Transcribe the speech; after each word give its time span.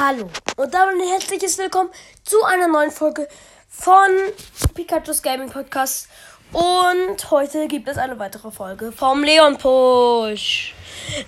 Hallo 0.00 0.30
und 0.56 0.72
damit 0.72 0.94
ein 0.94 1.08
herzliches 1.08 1.58
Willkommen 1.58 1.90
zu 2.24 2.42
einer 2.44 2.68
neuen 2.68 2.90
Folge 2.90 3.28
von 3.68 4.08
Pikachu's 4.72 5.20
Gaming 5.20 5.50
Podcast. 5.50 6.08
Und 6.52 7.30
heute 7.30 7.68
gibt 7.68 7.86
es 7.86 7.98
eine 7.98 8.18
weitere 8.18 8.50
Folge 8.50 8.92
vom 8.92 9.22
Leon 9.22 9.58
Push. 9.58 10.74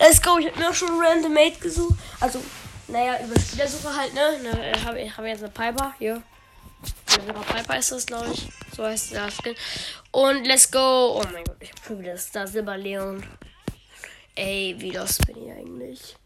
Let's 0.01 0.23
go, 0.23 0.39
ich 0.39 0.47
habe 0.47 0.59
mir 0.59 0.71
auch 0.71 0.75
schon 0.75 0.89
Random 0.99 1.35
Mate 1.35 1.61
gesucht. 1.61 1.99
Also, 2.19 2.43
naja, 2.89 3.19
über 3.23 3.39
Spielersuche 3.39 3.95
halt, 3.95 4.15
ne? 4.15 4.39
ne 4.43 4.73
ich 4.75 4.85
habe 4.87 5.17
hab 5.19 5.25
jetzt 5.27 5.43
eine 5.43 5.53
Piper 5.53 5.93
hier. 5.99 6.23
Piper 7.55 7.77
ist 7.77 7.93
das, 7.93 8.07
glaube 8.07 8.31
ich. 8.33 8.49
So 8.75 8.85
heißt 8.85 9.13
der 9.13 9.31
Skin. 9.31 9.55
Und 10.13 10.47
let's 10.47 10.71
go. 10.71 11.21
Oh 11.21 11.25
mein 11.31 11.45
Gott, 11.45 11.57
ich 11.61 11.69
habe 11.69 11.81
schon 11.87 12.01
wieder 12.01 12.17
Star 12.17 12.47
Silber 12.47 12.79
Leon. 12.79 13.23
Ey, 14.35 14.77
wie 14.79 14.93
los 14.93 15.19
bin 15.19 15.47
ich 15.47 15.53
eigentlich? 15.53 16.17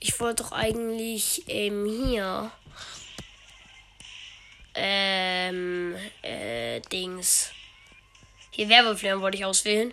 Ich 0.00 0.18
wollte 0.18 0.42
doch 0.42 0.52
eigentlich 0.52 1.44
ähm, 1.46 1.86
hier. 1.86 2.50
Ähm, 4.74 5.94
äh, 6.22 6.80
Dings. 6.92 7.52
Hier 8.50 8.68
Werbeflirren 8.68 9.20
wollte 9.20 9.36
ich 9.38 9.44
auswählen. 9.44 9.92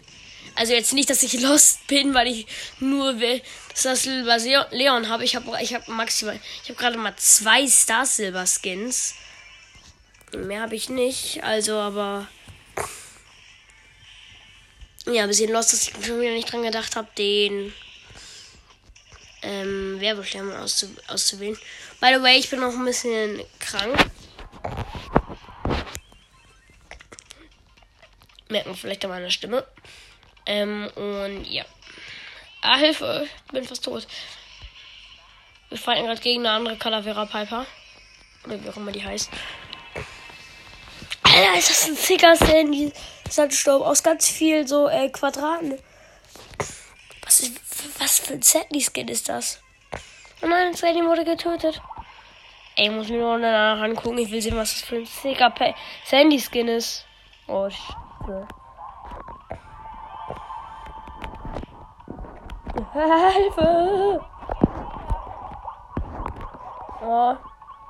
Also 0.56 0.74
jetzt 0.74 0.94
nicht, 0.94 1.10
dass 1.10 1.22
ich 1.22 1.40
lost 1.40 1.86
bin, 1.88 2.16
weil 2.16 2.28
ich 2.28 2.48
nur 2.80 3.20
will, 3.20 3.42
dass 3.70 3.84
das 3.84 4.04
Silber 4.04 4.38
Leon 4.72 5.10
habe. 5.10 5.24
Ich 5.24 5.36
habe 5.36 5.56
ich 5.62 5.76
hab 5.76 5.88
maximal, 5.88 6.40
ich 6.64 6.70
habe 6.70 6.80
gerade 6.80 6.98
mal 6.98 7.16
zwei 7.16 7.68
Star 7.68 8.08
Silver 8.08 8.46
Skins. 8.48 9.14
Mehr 10.36 10.62
habe 10.62 10.76
ich 10.76 10.90
nicht, 10.90 11.44
also 11.44 11.74
aber 11.76 12.28
ja, 15.08 15.24
ein 15.24 15.30
bisschen 15.30 15.52
lost, 15.52 15.74
dass 15.74 15.88
ich 15.88 16.06
schon 16.06 16.20
wieder 16.20 16.32
nicht 16.32 16.52
dran 16.52 16.64
gedacht 16.64 16.96
habe, 16.96 17.08
den 17.18 17.74
ähm, 19.42 20.00
Werbeschirm 20.00 20.52
auszu 20.52 20.88
auszuwählen. 21.08 21.58
By 22.02 22.14
the 22.16 22.22
way, 22.22 22.38
ich 22.38 22.50
bin 22.50 22.60
noch 22.60 22.74
ein 22.74 22.86
bisschen 22.86 23.42
krank. 23.60 23.98
Merken 28.50 28.70
wir 28.70 28.76
vielleicht 28.76 29.04
an 29.06 29.12
meiner 29.12 29.30
Stimme. 29.30 29.66
Ähm, 30.46 30.90
und 30.96 31.46
ja. 31.46 31.66
Ah, 32.62 32.78
Hilfe, 32.78 33.28
ich 33.46 33.52
bin 33.52 33.64
fast 33.64 33.84
tot. 33.84 34.08
Wir 35.70 35.78
fighten 35.78 36.06
gerade 36.06 36.22
gegen 36.22 36.46
eine 36.46 36.52
andere 36.52 36.78
Calavera 36.78 37.26
Piper. 37.26 37.66
Oder 38.46 38.64
wie 38.64 38.70
auch 38.70 38.78
immer 38.78 38.92
die 38.92 39.04
heißt. 39.04 39.30
Alter, 41.36 41.58
ist 41.58 41.70
das 41.70 41.88
ein 41.90 41.98
Zicker 41.98 42.34
Sandy 42.38 42.94
Sandsturm 43.30 43.82
aus 43.82 44.02
ganz 44.02 44.30
viel 44.30 44.66
so 44.66 44.88
äh, 44.88 45.10
Quadraten. 45.10 45.78
Was, 47.26 47.42
ist, 47.42 48.00
was 48.00 48.20
für 48.20 48.36
ein 48.36 48.42
Sandy 48.42 48.80
Skin 48.80 49.10
ist 49.10 49.28
das? 49.28 49.60
Oh 50.42 50.48
nein, 50.48 50.74
Sandy 50.74 51.04
wurde 51.04 51.26
getötet. 51.26 51.82
Ey, 52.78 52.90
muss 52.90 53.10
mir 53.10 53.20
nur 53.20 53.38
danach 53.38 53.84
angucken. 53.84 54.18
Ich 54.20 54.32
will 54.32 54.42
sehen, 54.42 54.56
was 54.56 54.76
das 54.76 54.84
für 54.84 54.96
ein 54.96 55.06
Zicker 55.06 55.54
Sandy 56.06 56.40
Skin 56.40 56.70
ist. 56.70 57.06
Oh, 57.48 57.70
Scheiße. 57.70 58.48
Hilfe! 62.94 64.26
Oh, 67.04 67.36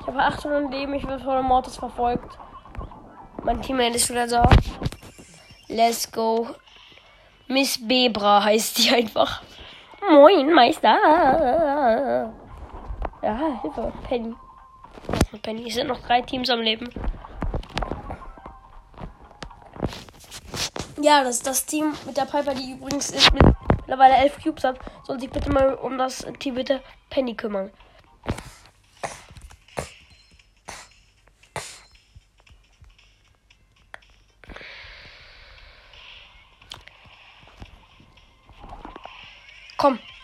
ich 0.02 0.08
habe 0.08 0.20
800 0.20 0.72
Leben, 0.72 0.94
ich 0.96 1.06
werde 1.06 1.24
von 1.24 1.46
Mortis 1.46 1.78
verfolgt. 1.78 2.40
Mein 3.46 3.62
Teammate 3.62 3.96
ist 3.96 4.10
wieder 4.10 4.26
da. 4.26 4.50
Let's 5.68 6.12
go. 6.12 6.48
Miss 7.48 7.78
Bebra 7.80 8.44
heißt 8.44 8.80
die 8.80 8.90
einfach. 8.90 9.44
Moin, 10.10 10.52
Meister. 10.52 12.34
Ja, 13.22 13.62
Hilfe. 13.62 13.94
Penny. 14.10 14.34
Penny. 15.44 15.68
Es 15.68 15.76
sind 15.76 15.88
noch 15.88 16.02
drei 16.02 16.24
Teams 16.24 16.50
am 16.50 16.62
Leben. 16.62 16.90
Ja, 21.00 21.24
das 21.24 21.36
ist 21.36 21.46
das 21.46 21.68
Team 21.68 21.94
mit 22.08 22.18
der 22.18 22.26
Piper, 22.26 22.56
die 22.56 22.72
übrigens 22.72 23.12
ist 23.12 23.32
mit 23.32 23.44
mittlerweile 23.86 24.16
elf 24.16 24.42
Cubes 24.42 24.64
hat, 24.64 24.80
soll 25.04 25.20
sich 25.20 25.30
bitte 25.30 25.52
mal 25.52 25.76
um 25.76 26.00
das 26.00 26.26
Team 26.40 26.56
mit 26.56 26.70
der 26.70 26.82
Penny 27.12 27.36
kümmern. 27.36 27.70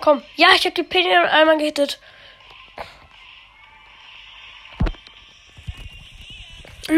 Komm. 0.02 0.24
Ja, 0.36 0.50
ich 0.56 0.66
habe 0.66 0.74
die 0.74 0.84
Penny 0.84 1.16
einmal 1.16 1.58
gehittet. 1.58 2.00
Nein! 6.88 6.98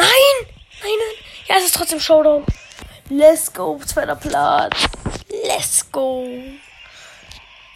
Nein, 0.82 0.92
nein. 0.98 1.26
Ja, 1.48 1.58
es 1.58 1.66
ist 1.66 1.76
trotzdem 1.76 2.00
Showdown. 2.00 2.46
Let's 3.10 3.54
go, 3.54 3.80
zweiter 3.86 4.16
Platz. 4.16 4.88
Let's 5.46 5.92
go. 5.92 6.26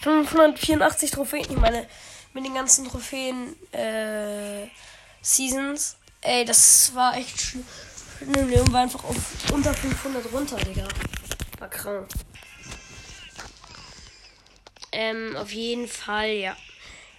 584 0.02 1.12
Trophäen. 1.12 1.46
Ich 1.50 1.58
meine, 1.58 1.86
mit 2.34 2.46
den 2.46 2.54
ganzen 2.54 2.88
Trophäen 2.88 3.56
äh, 3.74 4.68
Seasons. 5.22 5.98
Ey, 6.22 6.46
das 6.46 6.96
war 6.96 7.18
echt 7.18 7.40
schlimm. 7.40 7.66
Leon 8.22 8.72
war 8.72 8.82
einfach 8.82 9.04
auf 9.04 9.16
unter 9.52 9.74
500 9.74 10.32
runter, 10.32 10.56
Digga. 10.56 10.88
War 11.60 11.70
krank. 11.70 12.08
Ähm, 14.98 15.36
auf 15.38 15.52
jeden 15.52 15.88
Fall, 15.88 16.32
ja. 16.32 16.58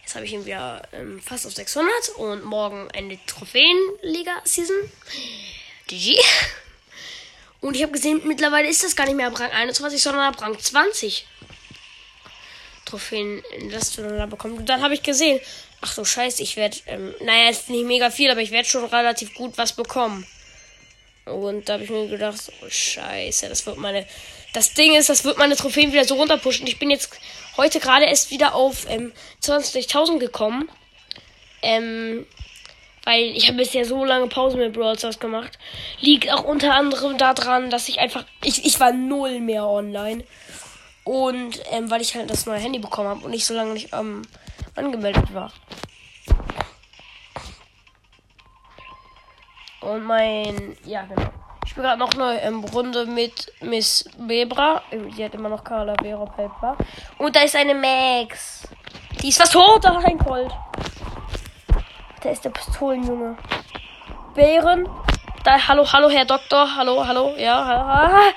Jetzt 0.02 0.16
habe 0.16 0.24
ich 0.24 0.32
ihn 0.32 0.44
wieder 0.44 0.82
ähm, 0.92 1.20
fast 1.20 1.46
auf 1.46 1.52
600 1.52 2.08
und 2.16 2.44
morgen 2.44 2.90
eine 2.90 3.24
Trophäenliga-Season. 3.24 4.74
GG. 5.86 6.18
Und 7.60 7.76
ich 7.76 7.82
habe 7.84 7.92
gesehen, 7.92 8.22
mittlerweile 8.24 8.66
ist 8.68 8.82
das 8.82 8.96
gar 8.96 9.04
nicht 9.04 9.14
mehr 9.14 9.28
ab 9.28 9.38
Rang 9.38 9.52
21, 9.52 10.02
sondern 10.02 10.22
ab 10.22 10.42
Rang 10.42 10.58
20. 10.58 11.24
Trophäen, 12.84 13.44
das 13.70 13.92
du 13.92 14.02
da 14.02 14.26
bekommst. 14.26 14.58
Und 14.58 14.68
dann 14.68 14.82
habe 14.82 14.94
ich 14.94 15.04
gesehen, 15.04 15.38
ach 15.80 15.92
so 15.92 16.04
scheiße, 16.04 16.42
ich 16.42 16.56
werde, 16.56 16.78
ähm, 16.86 17.14
naja, 17.20 17.48
ist 17.48 17.70
nicht 17.70 17.86
mega 17.86 18.10
viel, 18.10 18.28
aber 18.28 18.40
ich 18.40 18.50
werde 18.50 18.68
schon 18.68 18.86
relativ 18.86 19.34
gut 19.34 19.56
was 19.56 19.72
bekommen. 19.72 20.26
Und 21.28 21.68
da 21.68 21.74
habe 21.74 21.84
ich 21.84 21.90
mir 21.90 22.08
gedacht, 22.08 22.52
oh 22.62 22.68
scheiße, 22.68 23.48
das 23.48 23.66
wird 23.66 23.78
meine, 23.78 24.06
das 24.54 24.74
Ding 24.74 24.94
ist, 24.94 25.08
das 25.08 25.24
wird 25.24 25.38
meine 25.38 25.56
Trophäen 25.56 25.92
wieder 25.92 26.04
so 26.04 26.16
runterpushen. 26.16 26.66
Ich 26.66 26.78
bin 26.78 26.90
jetzt 26.90 27.10
heute 27.56 27.80
gerade 27.80 28.06
erst 28.06 28.30
wieder 28.30 28.54
auf 28.54 28.86
ähm, 28.88 29.12
20.000 29.42 30.18
gekommen. 30.18 30.68
Ähm, 31.62 32.26
weil 33.08 33.34
ich 33.34 33.48
habe 33.48 33.56
bisher 33.56 33.86
so 33.86 34.04
lange 34.04 34.26
Pause 34.28 34.58
mit 34.58 34.74
Brawl 34.74 34.98
Stars 34.98 35.18
gemacht. 35.18 35.58
Liegt 36.00 36.30
auch 36.30 36.44
unter 36.44 36.74
anderem 36.74 37.16
daran, 37.16 37.70
dass 37.70 37.88
ich 37.88 38.00
einfach, 38.00 38.26
ich, 38.44 38.66
ich 38.66 38.78
war 38.80 38.92
null 38.92 39.40
mehr 39.40 39.66
online. 39.66 40.24
Und 41.04 41.58
ähm, 41.70 41.90
weil 41.90 42.02
ich 42.02 42.14
halt 42.14 42.28
das 42.28 42.44
neue 42.44 42.58
Handy 42.58 42.78
bekommen 42.78 43.08
habe 43.08 43.24
und 43.24 43.30
nicht 43.30 43.46
so 43.46 43.54
lange 43.54 43.72
nicht 43.72 43.94
ähm, 43.94 44.22
angemeldet 44.74 45.32
war. 45.32 45.54
Und 49.80 50.04
mein, 50.04 50.76
ja 50.84 51.02
genau. 51.02 51.28
Ich 51.64 51.72
spiele 51.72 51.88
gerade 51.88 51.98
noch 51.98 52.14
eine 52.14 52.40
ähm, 52.42 52.64
Runde 52.64 53.04
mit 53.06 53.52
Miss 53.60 54.08
Bebra. 54.16 54.82
Die 54.90 55.24
hat 55.24 55.34
immer 55.34 55.48
noch 55.48 55.62
Carla 55.62 55.94
Vera 56.00 56.24
Pepper. 56.24 56.76
Und 57.18 57.36
da 57.36 57.40
ist 57.40 57.54
eine 57.54 57.74
Max. 57.74 58.66
Die 59.22 59.28
ist 59.28 59.38
fast 59.38 59.52
tot, 59.52 59.84
da 59.84 59.98
ein 59.98 60.18
Colt. 60.18 60.50
Da 62.22 62.30
ist 62.30 62.44
der 62.44 62.50
Pistolenjunge. 62.50 63.36
Bären. 64.34 64.88
Da, 65.44 65.68
hallo, 65.68 65.84
hallo, 65.92 66.08
Herr 66.08 66.24
Doktor. 66.24 66.74
Hallo, 66.76 67.06
hallo. 67.06 67.34
Ja, 67.36 68.32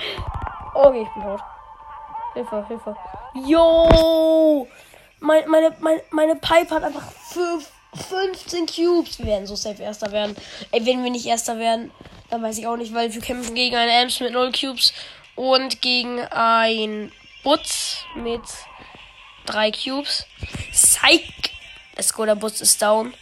Okay, 0.74 1.04
ich 1.04 1.10
bin 1.10 1.24
tot. 1.24 1.42
Hilfe, 2.34 2.66
Hilfe. 2.68 2.96
Yo! 3.34 4.68
Meine, 5.20 5.48
meine, 5.48 5.76
meine, 5.80 6.02
meine 6.12 6.36
Pipe 6.36 6.74
hat 6.74 6.84
einfach 6.84 7.04
15 7.94 8.66
Cubes. 8.66 9.20
Wir 9.20 9.26
werden 9.26 9.48
so 9.48 9.56
safe 9.56 9.82
Erster 9.82 10.12
werden. 10.12 10.36
Ey, 10.72 10.86
wenn 10.86 11.04
wir 11.04 11.12
nicht 11.12 11.26
Erster 11.26 11.58
werden, 11.60 11.92
dann 12.30 12.42
weiß 12.42 12.58
ich 12.58 12.68
auch 12.68 12.78
nicht, 12.78 12.94
weil 12.94 13.14
wir 13.14 13.22
kämpfen 13.22 13.56
gegen 13.56 13.76
einen 13.76 13.92
Ems 13.92 14.20
mit 14.20 14.32
0 14.32 14.52
Cubes 14.52 14.94
und 15.36 15.82
gegen 15.82 16.20
ein 16.20 17.12
Butz 17.44 18.06
mit 18.16 18.42
3 19.46 19.72
Cubes. 19.72 20.26
Psych! 20.72 21.34
Let's 21.96 22.14
go, 22.14 22.26
der 22.26 22.36
Butz 22.36 22.62
ist 22.62 22.82
down. 22.82 23.14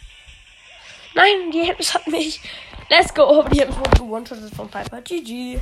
Nein, 1.14 1.50
die 1.52 1.68
Ems 1.68 1.92
hat 1.94 2.06
mich. 2.06 2.40
Let's 2.88 3.12
go. 3.12 3.44
Die 3.52 3.60
Ems 3.60 3.76
wurde 3.76 3.90
gewonshottet 3.90 4.54
von 4.54 4.68
Piper. 4.68 5.00
GG. 5.02 5.60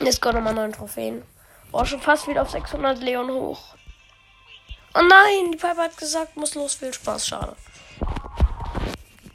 Jetzt 0.00 0.20
kommen 0.20 0.36
nochmal 0.36 0.54
9 0.54 0.72
Trophäen. 0.72 1.22
Oh, 1.72 1.84
schon 1.84 2.00
fast 2.00 2.26
wieder 2.26 2.42
auf 2.42 2.50
600 2.50 3.00
Leon 3.00 3.30
hoch. 3.30 3.74
Oh 4.94 5.02
nein, 5.02 5.52
die 5.52 5.56
Piper 5.56 5.84
hat 5.84 5.96
gesagt, 5.96 6.36
muss 6.36 6.54
los, 6.54 6.74
viel 6.74 6.92
Spaß, 6.92 7.28
schade. 7.28 7.56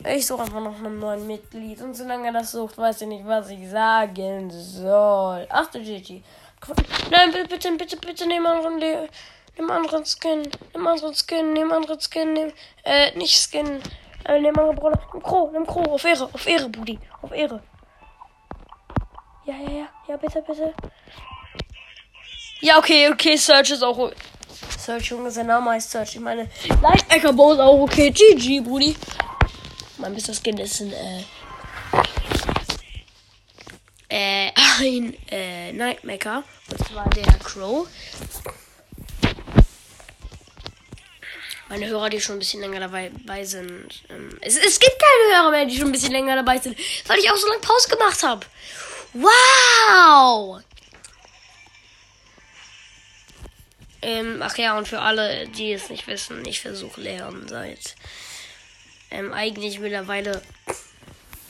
Ich 0.08 0.28
suche 0.28 0.44
einfach 0.44 0.60
noch 0.60 0.76
einen 0.76 1.00
neuen 1.00 1.26
Mitglied. 1.26 1.82
Und 1.82 1.96
solange 1.96 2.28
er 2.28 2.34
das 2.34 2.52
sucht, 2.52 2.78
weiß 2.78 3.02
ich 3.02 3.08
nicht, 3.08 3.26
was 3.26 3.50
ich 3.50 3.70
sagen 3.70 4.52
soll. 4.52 5.48
Ach 5.50 5.68
du 5.68 5.80
Gigi. 5.80 6.24
Nein, 7.10 7.32
bitte, 7.32 7.48
bitte, 7.48 7.72
bitte, 7.78 7.98
bitte 7.98 8.24
einen, 8.26 8.80
Le 8.80 9.10
nimm 9.58 9.72
anderen 9.72 10.04
Skin, 10.06 10.44
nimm 10.74 10.88
anderen 10.88 11.16
Skin, 11.16 11.54
nimm 11.54 11.72
anderen 11.72 12.00
Skin, 12.00 12.34
nimm, 12.34 12.52
äh, 12.84 13.18
nicht 13.18 13.36
Skin, 13.36 13.82
äh, 14.26 14.40
nimm 14.40 14.58
andere 14.58 14.76
Brawler, 14.76 15.00
nimm 15.14 15.24
Crow, 15.24 15.52
nimm 15.52 15.66
Crow, 15.66 15.88
auf 15.88 16.04
Ehre, 16.04 16.26
auf 16.26 16.48
Ehre, 16.48 16.70
Budi, 16.70 17.00
auf 17.22 17.32
Ehre. 17.32 17.64
Ja, 19.46 19.54
ja, 19.56 19.70
ja, 19.70 19.88
ja, 20.08 20.18
bitte, 20.18 20.42
bitte. 20.42 20.74
Ja, 22.62 22.78
okay, 22.78 23.10
okay, 23.10 23.36
Search 23.38 23.72
ist 23.72 23.84
auch. 23.84 24.12
Search, 24.78 25.06
Junge, 25.06 25.32
sein 25.32 25.48
Name 25.48 25.72
heißt 25.72 25.92
Search. 25.92 26.16
Ich 26.16 26.22
meine, 26.22 26.50
Lightbacker 26.82 27.34
Bow 27.34 27.54
ist 27.54 27.60
auch 27.60 27.80
okay. 27.80 28.12
GG, 28.12 28.62
Brudi. 28.62 28.96
Mein 29.98 30.14
Mr. 30.14 30.34
Skin 30.34 30.58
ist 30.58 30.82
ein, 30.82 30.94
äh, 30.94 31.24
äh, 34.10 34.52
ein, 34.80 35.16
äh, 35.30 35.74
Nightmaker. 35.74 36.44
Und 36.70 36.88
zwar 36.88 37.10
der 37.10 37.34
Crow. 37.40 37.88
Meine 41.68 41.88
Hörer, 41.88 42.10
die 42.10 42.22
schon 42.22 42.36
ein 42.36 42.40
bisschen 42.40 42.62
länger 42.62 42.80
dabei, 42.80 43.10
dabei 43.10 43.44
sind. 43.44 44.04
Ähm, 44.10 44.38
es, 44.42 44.56
es 44.56 44.80
gibt 44.80 44.96
keine 45.00 45.36
Hörer 45.36 45.52
mehr, 45.52 45.66
die 45.66 45.76
schon 45.76 45.88
ein 45.88 45.92
bisschen 45.92 46.12
länger 46.12 46.36
dabei 46.36 46.60
sind, 46.60 46.78
weil 47.08 47.18
ich 47.18 47.32
auch 47.32 47.36
so 47.38 47.48
lange 47.48 47.62
Pause 47.62 47.90
gemacht 47.90 48.22
habe. 48.22 48.46
Wow! 49.14 50.62
Ähm, 54.02 54.34
ach 54.46 54.58
ja, 54.58 54.78
und 54.78 54.88
für 54.88 55.02
alle, 55.02 55.48
die 55.48 55.74
es 55.74 55.90
nicht 55.90 56.08
wissen, 56.08 56.46
ich 56.46 56.62
versuche 56.62 57.02
Leon 57.02 57.48
seit 57.48 57.96
ähm, 59.12 59.34
eigentlich 59.34 59.80
mittlerweile 59.80 60.42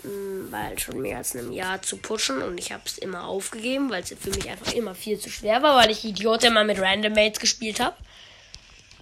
ähm, 0.06 0.48
weil 0.52 0.78
schon 0.80 1.02
mehr 1.02 1.18
als 1.18 1.36
einem 1.36 1.52
Jahr 1.52 1.82
zu 1.82 1.98
pushen 1.98 2.42
und 2.42 2.58
ich 2.58 2.72
habe 2.72 2.84
es 2.86 2.98
immer 2.98 3.26
aufgegeben, 3.26 3.90
weil 3.90 4.04
es 4.04 4.16
für 4.18 4.30
mich 4.30 4.50
einfach 4.50 4.72
immer 4.74 4.96
viel 4.96 5.20
zu 5.20 5.30
schwer 5.30 5.62
war, 5.62 5.76
weil 5.76 5.92
ich 5.92 6.06
Idiot 6.06 6.44
immer 6.44 6.64
mit 6.64 6.80
Random 6.80 7.14
Mates 7.14 7.40
gespielt 7.40 7.80
habe. 7.80 7.96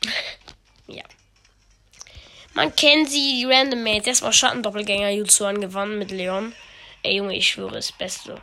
ja. 0.88 1.04
Man 2.54 2.76
kennt 2.76 3.10
sie, 3.10 3.40
die 3.40 3.46
Random 3.46 3.84
Mates. 3.84 4.08
Erstmal 4.08 4.34
Schattendoppelgänger 4.34 5.10
Yuzuan 5.10 5.60
gewonnen 5.60 5.98
mit 5.98 6.12
Leon. 6.12 6.54
Ey 7.02 7.18
Junge, 7.18 7.36
ich 7.36 7.48
schwöre, 7.48 7.74
das 7.74 7.92
Beste. 7.92 8.36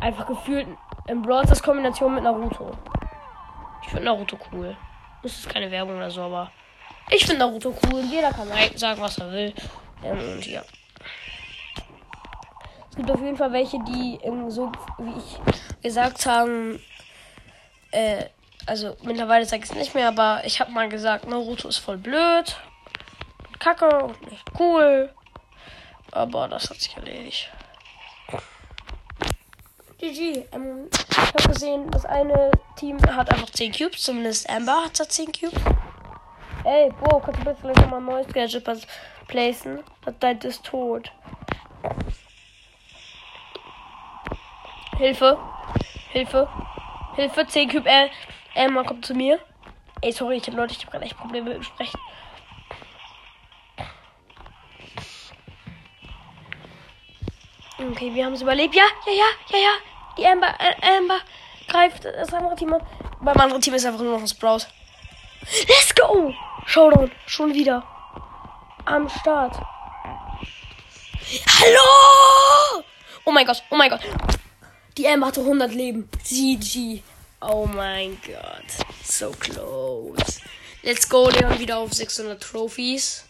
Einfach 0.00 0.26
gefühlt 0.26 0.66
im 1.06 1.22
Brawl 1.22 1.44
Kombination 1.62 2.14
mit 2.14 2.24
Naruto. 2.24 2.76
Ich 3.84 3.90
finde 3.90 4.04
Naruto 4.04 4.38
cool. 4.52 4.76
Das 5.22 5.32
ist 5.32 5.48
keine 5.48 5.70
Werbung 5.70 5.96
oder 5.96 6.10
so, 6.10 6.22
aber 6.22 6.50
ich 7.10 7.24
finde 7.24 7.46
Naruto 7.46 7.74
cool. 7.84 8.02
Jeder 8.02 8.30
kann 8.30 8.48
sagen, 8.76 9.00
was 9.00 9.18
er 9.18 9.30
will. 9.30 9.54
Ähm, 10.02 10.18
und 10.18 10.46
ja. 10.46 10.62
Es 12.90 12.96
gibt 12.96 13.10
auf 13.10 13.20
jeden 13.20 13.36
Fall 13.36 13.52
welche, 13.52 13.78
die 13.84 14.18
ähm, 14.22 14.50
so, 14.50 14.70
wie 14.98 15.18
ich 15.18 15.82
gesagt 15.82 16.26
haben, 16.26 16.80
äh, 17.90 18.26
also 18.66 18.96
mittlerweile 19.02 19.44
sage 19.44 19.64
ich 19.64 19.70
es 19.70 19.76
nicht 19.76 19.94
mehr, 19.94 20.08
aber 20.08 20.42
ich 20.44 20.60
habe 20.60 20.70
mal 20.70 20.88
gesagt, 20.88 21.26
Naruto 21.26 21.68
ist 21.68 21.78
voll 21.78 21.98
blöd, 21.98 22.56
kacke 23.58 23.88
und 24.04 24.30
nicht 24.30 24.44
cool. 24.58 25.12
Aber 26.12 26.48
das 26.48 26.70
hat 26.70 26.80
sich 26.80 26.96
erledigt. 26.96 27.50
GG. 30.04 30.44
Ähm, 30.52 30.88
ich 30.92 31.16
habe 31.16 31.48
gesehen, 31.48 31.90
das 31.90 32.04
eine 32.04 32.50
Team 32.76 32.98
hat 33.06 33.30
einfach 33.30 33.50
10 33.50 33.72
Cubes, 33.72 34.02
zumindest 34.02 34.48
Amber 34.50 34.84
hat 34.84 34.96
10 34.96 35.32
Cubes. 35.32 35.60
Ey, 36.64 36.90
Bo, 37.00 37.20
kannst 37.20 37.40
du 37.40 37.44
bitte 37.44 37.56
vielleicht 37.60 37.80
nochmal 37.80 38.00
ein 38.00 38.06
neues 38.06 38.26
Gadget 38.28 38.64
placen? 39.28 39.80
Das 40.04 40.14
dein 40.20 40.38
ist 40.38 40.64
tot. 40.64 41.10
Hilfe. 44.98 45.38
Hilfe. 46.10 46.48
Hilfe, 47.16 47.46
10 47.46 47.70
Cube, 47.70 47.88
äh, 47.88 48.08
Amber 48.54 48.84
kommt 48.84 49.06
zu 49.06 49.14
mir. 49.14 49.38
Ey, 50.00 50.12
sorry, 50.12 50.36
ich 50.36 50.46
hab 50.46 50.54
Leute, 50.54 50.74
ich 50.74 50.80
habe 50.80 50.90
gerade 50.90 51.04
echt 51.04 51.16
Probleme 51.16 51.48
mit 51.48 51.56
dem 51.56 51.62
Sprechen. 51.62 51.98
Okay, 57.78 58.14
wir 58.14 58.24
haben 58.24 58.34
es 58.34 58.42
überlebt. 58.42 58.74
Ja, 58.74 58.84
ja, 59.06 59.12
ja, 59.12 59.26
ja, 59.50 59.58
ja. 59.58 59.93
Die 60.16 60.26
Amber, 60.26 60.54
äh, 60.58 60.96
Amber 60.96 61.20
greift 61.68 62.04
das 62.04 62.32
andere 62.32 62.54
Team 62.54 62.72
an. 62.72 62.82
Beim 63.20 63.36
anderen 63.36 63.60
Team 63.60 63.74
ist 63.74 63.84
einfach 63.84 64.00
nur 64.00 64.12
noch 64.12 64.20
ein 64.20 64.28
Sprout. 64.28 64.66
Let's 65.68 65.94
go! 65.94 66.32
Showdown, 66.66 67.10
schon 67.26 67.52
wieder. 67.52 67.82
Am 68.84 69.08
Start. 69.08 69.56
Hallo! 71.60 72.84
Oh 73.24 73.32
mein 73.32 73.46
Gott, 73.46 73.62
oh 73.70 73.76
mein 73.76 73.90
Gott. 73.90 74.00
Die 74.96 75.08
Amber 75.08 75.26
hatte 75.28 75.40
100 75.40 75.72
Leben. 75.72 76.08
GG. 76.28 77.02
Oh 77.40 77.66
mein 77.66 78.18
Gott. 78.26 78.86
So 79.02 79.30
close. 79.32 80.40
Let's 80.82 81.08
go, 81.08 81.28
Leon 81.28 81.58
wieder 81.58 81.78
auf 81.78 81.92
600 81.92 82.42
Trophies. 82.42 83.24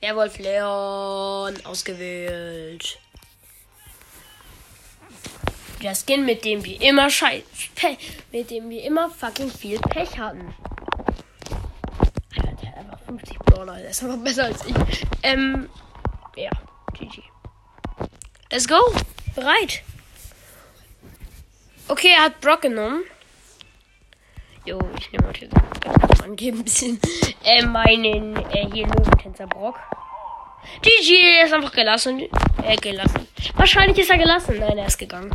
Werwolf 0.00 0.38
Leon 0.38 1.54
ausgewählt 1.64 2.98
der 5.82 5.94
Skin, 5.94 6.24
mit 6.24 6.44
dem 6.44 6.64
wir 6.64 6.80
immer 6.80 7.10
scheiß, 7.10 7.42
mit 8.32 8.50
dem 8.50 8.70
wir 8.70 8.84
immer 8.84 9.10
fucking 9.10 9.50
viel 9.50 9.78
Pech 9.80 10.18
hatten. 10.18 10.54
Der 12.36 12.70
hat 12.70 12.76
einfach 12.78 12.98
50 13.06 13.38
Brawler, 13.40 13.76
der 13.76 13.90
ist 13.90 14.02
einfach 14.02 14.18
besser 14.18 14.44
als 14.44 14.64
ich. 14.64 14.74
Ähm, 15.22 15.68
ja, 16.36 16.50
GG. 16.94 17.22
Let's 18.50 18.68
go. 18.68 18.76
Bereit. 19.34 19.82
Okay, 21.88 22.12
er 22.16 22.24
hat 22.24 22.40
Brock 22.40 22.62
genommen. 22.62 23.02
Jo, 24.64 24.78
ich 24.98 25.10
nehme 25.10 25.26
heute 25.26 25.48
angeben 26.22 26.58
ein 26.58 26.64
bisschen 26.64 27.00
äh, 27.44 27.64
meinen 27.66 28.36
äh, 28.36 28.66
hier 28.72 28.86
Löwentänzer 28.86 29.46
Brock. 29.46 29.78
GG, 30.82 31.42
ist 31.44 31.52
einfach 31.52 31.72
gelassen. 31.72 32.22
Äh, 32.62 32.76
gelassen. 32.76 33.26
Wahrscheinlich 33.56 33.98
ist 33.98 34.10
er 34.10 34.18
gelassen. 34.18 34.58
Nein, 34.60 34.78
er 34.78 34.86
ist 34.86 34.98
gegangen. 34.98 35.34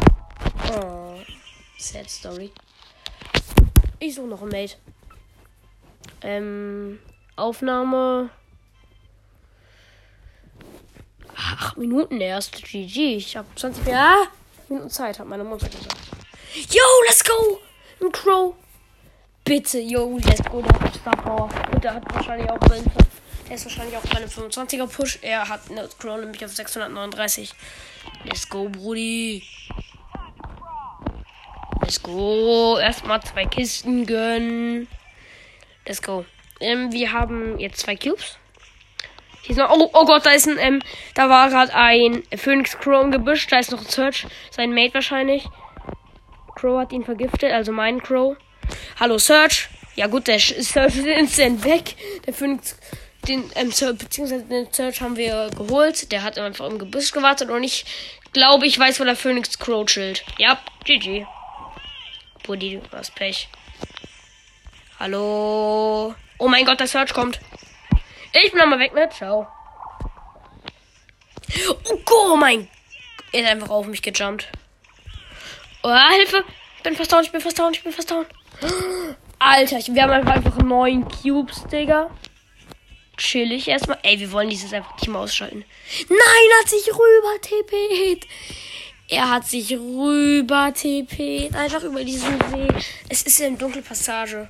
Oh, 0.73 1.19
sad 1.77 2.09
story. 2.09 2.51
Ich 3.99 4.15
suche 4.15 4.27
noch 4.27 4.41
ein 4.41 4.49
Mate. 4.49 4.75
Ähm, 6.21 6.99
Aufnahme. 7.35 8.29
Acht 11.35 11.77
Minuten 11.77 12.19
erst. 12.19 12.63
GG. 12.63 13.17
Ich 13.17 13.37
habe 13.37 13.47
20 13.55 13.87
ja, 13.87 14.15
Minuten 14.67 14.89
Zeit, 14.89 15.19
hat 15.19 15.27
meine 15.27 15.43
Mutter 15.43 15.69
gesagt. 15.69 15.95
Yo, 16.53 16.83
let's 17.05 17.23
go! 17.23 17.59
Ein 18.01 18.11
Crow. 18.11 18.55
Bitte, 19.43 19.79
yo, 19.79 20.17
let's 20.17 20.43
go. 20.43 20.61
Der 20.61 20.79
hat 20.79 20.95
Star 20.95 21.15
Power. 21.15 21.49
Und 21.71 21.83
der 21.83 21.93
hat 21.93 22.13
wahrscheinlich 22.13 22.49
auch 22.49 22.59
seinen, 22.67 22.91
der 23.47 23.55
ist 23.55 23.65
wahrscheinlich 23.65 23.95
auch 23.95 24.01
bei 24.01 24.17
einem 24.17 24.29
25er 24.29 24.87
Push. 24.87 25.19
Er 25.21 25.47
hat 25.47 25.69
eine 25.69 25.87
Crow 25.99 26.19
nämlich 26.19 26.43
auf 26.43 26.53
639. 26.53 27.53
Let's 28.25 28.49
go, 28.49 28.67
Brudi. 28.67 29.43
Let's 31.87 32.03
go. 32.03 32.77
Erstmal 32.77 33.21
zwei 33.23 33.45
Kisten 33.45 34.05
gönnen. 34.05 34.89
Let's 35.85 36.01
go. 36.01 36.25
Ähm, 36.59 36.91
wir 36.91 37.13
haben 37.13 37.57
jetzt 37.59 37.79
zwei 37.79 37.95
Cubes. 37.95 38.37
Hier 39.43 39.51
ist 39.51 39.57
noch. 39.57 39.71
Oh, 39.71 39.89
oh 39.93 40.05
Gott, 40.05 40.25
da 40.25 40.31
ist 40.31 40.49
ein. 40.49 40.57
Ähm, 40.59 40.81
da 41.15 41.29
war 41.29 41.49
gerade 41.49 41.73
ein 41.73 42.23
Phoenix 42.35 42.77
Crow 42.77 43.01
im 43.05 43.11
Gebüsch. 43.11 43.47
Da 43.47 43.59
ist 43.59 43.71
noch 43.71 43.79
ein 43.79 43.87
Search. 43.87 44.27
Sein 44.51 44.73
Mate 44.73 44.95
wahrscheinlich. 44.95 45.45
Crow 46.57 46.77
hat 46.77 46.91
ihn 46.91 47.05
vergiftet, 47.05 47.53
also 47.53 47.71
mein 47.71 48.03
Crow. 48.03 48.35
Hallo 48.99 49.17
Search. 49.17 49.69
Ja 49.95 50.07
gut, 50.07 50.27
der 50.27 50.39
Search 50.39 50.97
ist 50.97 51.05
instant 51.05 51.63
weg. 51.63 51.95
Der 52.25 52.33
Phoenix. 52.33 52.77
Den, 53.29 53.49
ähm, 53.55 53.71
Search, 53.71 53.97
beziehungsweise 53.97 54.43
den 54.43 54.67
Search 54.73 54.99
haben 54.99 55.15
wir 55.15 55.51
geholt. 55.55 56.11
Der 56.11 56.23
hat 56.23 56.37
einfach 56.37 56.69
im 56.69 56.79
Gebüsch 56.79 57.13
gewartet 57.13 57.49
und 57.49 57.63
ich 57.63 57.85
glaube, 58.33 58.67
ich 58.67 58.77
weiß, 58.77 58.99
wo 58.99 59.05
der 59.05 59.15
Phoenix 59.15 59.57
Crow 59.57 59.85
chillt. 59.85 60.25
Ja, 60.37 60.59
GG. 60.83 61.25
Buddy, 62.47 62.79
du 62.79 62.97
hast 62.97 63.13
Pech. 63.13 63.49
Hallo. 64.99 66.15
Oh 66.39 66.47
mein 66.47 66.65
Gott, 66.65 66.79
der 66.79 66.87
Search 66.87 67.13
kommt. 67.13 67.41
Ich 68.31 68.53
bin 68.53 68.69
mal 68.69 68.79
weg, 68.79 68.93
ne? 68.93 69.09
Ciao. 69.09 69.47
Oh, 71.89 71.99
oh 72.09 72.37
mein. 72.37 72.69
Er 73.33 73.41
ist 73.41 73.49
einfach 73.49 73.69
auf 73.69 73.85
mich 73.87 74.01
gejumpt. 74.01 74.47
Oh, 75.83 75.93
Hilfe. 76.15 76.45
Ich 76.77 76.83
bin 76.83 76.95
fast 76.95 77.11
down, 77.11 77.23
ich 77.25 77.31
bin 77.33 77.41
fast 77.41 77.59
down, 77.59 77.73
ich 77.73 77.83
bin 77.83 77.91
fast 77.91 78.09
down. 78.09 78.25
Alter, 79.39 79.79
wir 79.93 80.03
haben 80.03 80.27
einfach 80.29 80.57
neun 80.59 81.05
Cubes, 81.05 81.65
Digga. 81.69 82.09
Chillig 83.17 83.67
erstmal. 83.67 83.99
Ey, 84.03 84.19
wir 84.21 84.31
wollen 84.31 84.49
dieses 84.49 84.71
einfach 84.71 84.95
Team 84.95 85.17
ausschalten. 85.17 85.65
Nein, 86.07 86.49
hat 86.61 86.69
sich 86.69 86.87
rüber 86.87 87.35
TP't. 87.41 88.25
Er 89.09 89.29
hat 89.29 89.47
sich 89.47 89.71
rüber 89.71 90.73
TP, 90.73 91.49
einfach 91.55 91.81
über 91.83 92.03
diesen 92.03 92.37
See. 92.51 92.67
Es 93.07 93.21
ist 93.21 93.41
eine 93.41 93.55
dunkle 93.55 93.81
Passage 93.81 94.49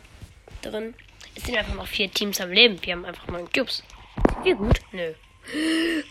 drin. 0.63 0.95
Es 1.35 1.43
sind 1.43 1.55
einfach 1.55 1.75
noch 1.75 1.85
vier 1.85 2.11
Teams 2.11 2.41
am 2.41 2.51
Leben. 2.51 2.79
Wir 2.81 2.93
haben 2.93 3.05
einfach 3.05 3.27
neun 3.27 3.47
Cubes. 3.51 3.83
Sind 4.33 4.45
wir 4.45 4.55
gut? 4.55 4.81
Nö. 4.91 5.13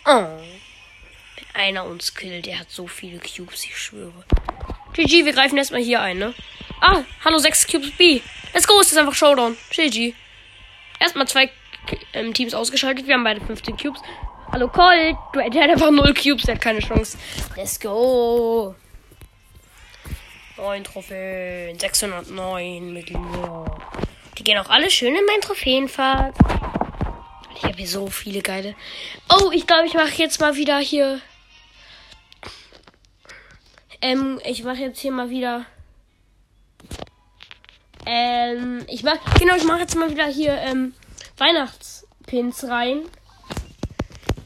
Oh. 0.05 0.39
Wenn 1.35 1.61
einer 1.61 1.85
uns 1.87 2.15
killt, 2.15 2.47
der 2.47 2.61
hat 2.61 2.71
so 2.71 2.87
viele 2.87 3.19
Cubes, 3.19 3.65
ich 3.65 3.77
schwöre. 3.77 4.25
GG, 4.93 5.25
wir 5.25 5.33
greifen 5.33 5.59
erstmal 5.59 5.83
hier 5.83 6.01
ein, 6.01 6.19
ne? 6.19 6.33
Ah, 6.81 7.03
hallo, 7.25 7.39
sechs 7.39 7.67
Cubes 7.67 7.91
B. 7.99 8.21
Let's 8.55 8.69
go, 8.69 8.79
es 8.81 8.93
ist 8.93 8.99
einfach 8.99 9.15
Showdown. 9.15 9.57
GG. 9.71 10.15
Erstmal 11.01 11.27
zwei 11.27 11.51
ähm, 12.13 12.33
Teams 12.33 12.55
ausgeschaltet. 12.55 13.09
Wir 13.09 13.15
haben 13.15 13.25
beide 13.25 13.41
15 13.41 13.77
Cubes. 13.77 14.01
Hallo 14.53 14.69
Colt, 14.69 15.17
du 15.33 15.41
hat 15.41 15.57
einfach 15.57 15.91
0 15.91 16.15
Cubes, 16.15 16.45
der 16.45 16.55
hat 16.55 16.63
keine 16.63 16.79
Chance. 16.79 17.19
Let's 17.57 17.79
go. 17.81 18.75
9 20.57 20.85
Trophäen, 20.85 21.79
609 21.79 22.93
mit 22.93 23.11
Lure. 23.11 23.67
Die 24.39 24.45
gehen 24.45 24.59
auch 24.59 24.71
alle 24.71 24.91
schön 24.91 25.15
in 25.15 25.27
meinen 25.27 25.41
Trophäenfahrt. 25.41 26.37
Ich 27.57 27.65
habe 27.65 27.75
hier 27.75 27.89
so 27.89 28.07
viele 28.07 28.41
geile. 28.41 28.75
Oh, 29.29 29.51
ich 29.53 29.67
glaube, 29.67 29.87
ich 29.87 29.95
mache 29.95 30.15
jetzt 30.17 30.41
mal 30.41 30.57
wieder 30.57 30.79
hier. 30.79 31.21
Ähm, 34.01 34.41
ich 34.45 34.63
mache 34.63 34.79
jetzt 34.79 35.01
hier 35.01 35.13
mal 35.13 35.29
wieder. 35.29 35.67
Ähm, 38.07 38.85
ich 38.89 39.03
mach, 39.03 39.17
genau, 39.39 39.57
ich 39.57 39.65
mache 39.65 39.81
jetzt 39.81 39.97
mal 39.97 40.11
wieder 40.11 40.27
hier, 40.27 40.53
ähm, 40.53 40.95
Weihnachtspins 41.37 42.65
rein. 42.65 43.03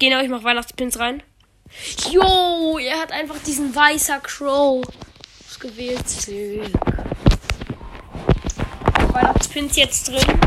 Genau, 0.01 0.23
ich 0.23 0.31
mache 0.31 0.45
Weihnachtspins 0.45 0.99
rein. 0.99 1.23
Jo, 2.11 2.79
er 2.79 2.99
hat 2.99 3.13
einfach 3.13 3.39
diesen 3.43 3.75
weißer 3.75 4.19
Crow 4.21 4.83
ausgewählt. 5.47 6.03
Weihnachtspins 9.13 9.77
jetzt 9.77 10.09
drin. 10.09 10.41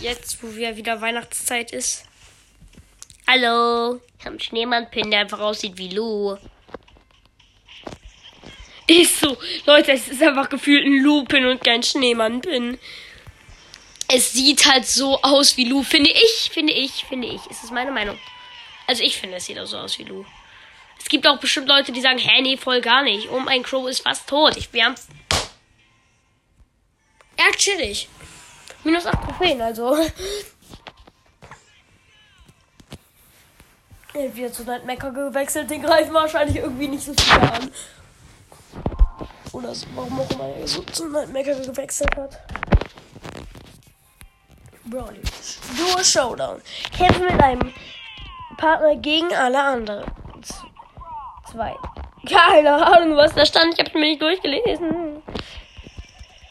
Jetzt, 0.00 0.40
wo 0.44 0.54
wir 0.54 0.76
wieder 0.76 1.00
Weihnachtszeit 1.00 1.72
ist. 1.72 2.04
Hallo. 3.26 4.00
Ich 4.16 4.24
habe 4.24 4.34
einen 4.34 4.40
Schneemannpin, 4.40 5.10
der 5.10 5.20
einfach 5.20 5.40
aussieht 5.40 5.76
wie 5.76 5.88
Lou. 5.88 6.36
Ist 8.86 9.18
so. 9.18 9.36
Leute, 9.66 9.90
es 9.90 10.06
ist 10.06 10.22
einfach 10.22 10.48
gefühlt 10.48 10.86
ein 10.86 11.02
Lupin 11.02 11.46
und 11.46 11.64
kein 11.64 11.82
Schneemannpin. 11.82 12.78
Es 14.08 14.32
sieht 14.32 14.66
halt 14.66 14.86
so 14.86 15.20
aus 15.22 15.56
wie 15.56 15.64
Lou, 15.64 15.82
finde 15.82 16.10
ich, 16.10 16.50
finde 16.52 16.72
ich, 16.72 17.04
finde 17.04 17.28
ich. 17.28 17.46
Ist 17.46 17.62
das 17.62 17.70
meine 17.70 17.90
Meinung? 17.90 18.18
Also 18.86 19.02
ich 19.02 19.16
finde, 19.16 19.36
es 19.36 19.46
sieht 19.46 19.58
auch 19.58 19.66
so 19.66 19.78
aus 19.78 19.98
wie 19.98 20.04
Lou. 20.04 20.24
Es 20.98 21.06
gibt 21.06 21.26
auch 21.26 21.38
bestimmt 21.38 21.68
Leute, 21.68 21.92
die 21.92 22.00
sagen, 22.00 22.18
hä, 22.18 22.40
nee, 22.42 22.56
voll 22.56 22.80
gar 22.80 23.02
nicht. 23.02 23.30
Oh, 23.30 23.40
mein 23.40 23.62
Crow 23.62 23.88
ist 23.88 24.00
fast 24.00 24.26
tot. 24.26 24.56
Ich, 24.56 24.72
wir 24.72 24.84
haben... 24.84 24.94
Ja, 27.38 27.50
chillig. 27.56 28.08
Minus 28.84 29.06
8 29.06 29.22
Trophäen, 29.24 29.60
also. 29.60 29.96
Er 34.14 34.32
wieder 34.32 34.52
zu 34.52 34.62
Nightmaker 34.62 35.10
gewechselt. 35.10 35.68
Den 35.68 35.82
greifen 35.82 36.14
wahrscheinlich 36.14 36.58
irgendwie 36.58 36.86
nicht 36.86 37.02
so 37.02 37.12
viel 37.14 37.40
an. 37.40 37.68
Oder 39.50 39.74
warum 39.96 40.20
auch 40.20 40.30
immer 40.30 40.48
er 40.56 40.68
so 40.68 40.82
zu 40.82 41.08
Nightmaker 41.08 41.56
gewechselt 41.56 42.14
hat. 42.16 42.38
Brawly. 44.86 45.20
Duo 45.76 46.02
Showdown. 46.02 46.60
Kämpfe 46.96 47.20
mit 47.24 47.42
einem 47.42 47.72
Partner 48.56 48.96
gegen 48.96 49.32
alle 49.34 49.62
anderen. 49.62 50.04
Z 50.42 50.54
zwei. 51.50 51.74
Keine 52.28 52.86
Ahnung, 52.86 53.16
was 53.16 53.34
da 53.34 53.44
stand. 53.44 53.74
Ich 53.74 53.80
habe 53.84 53.98
mir 53.98 54.06
nicht 54.06 54.22
durchgelesen. 54.22 55.22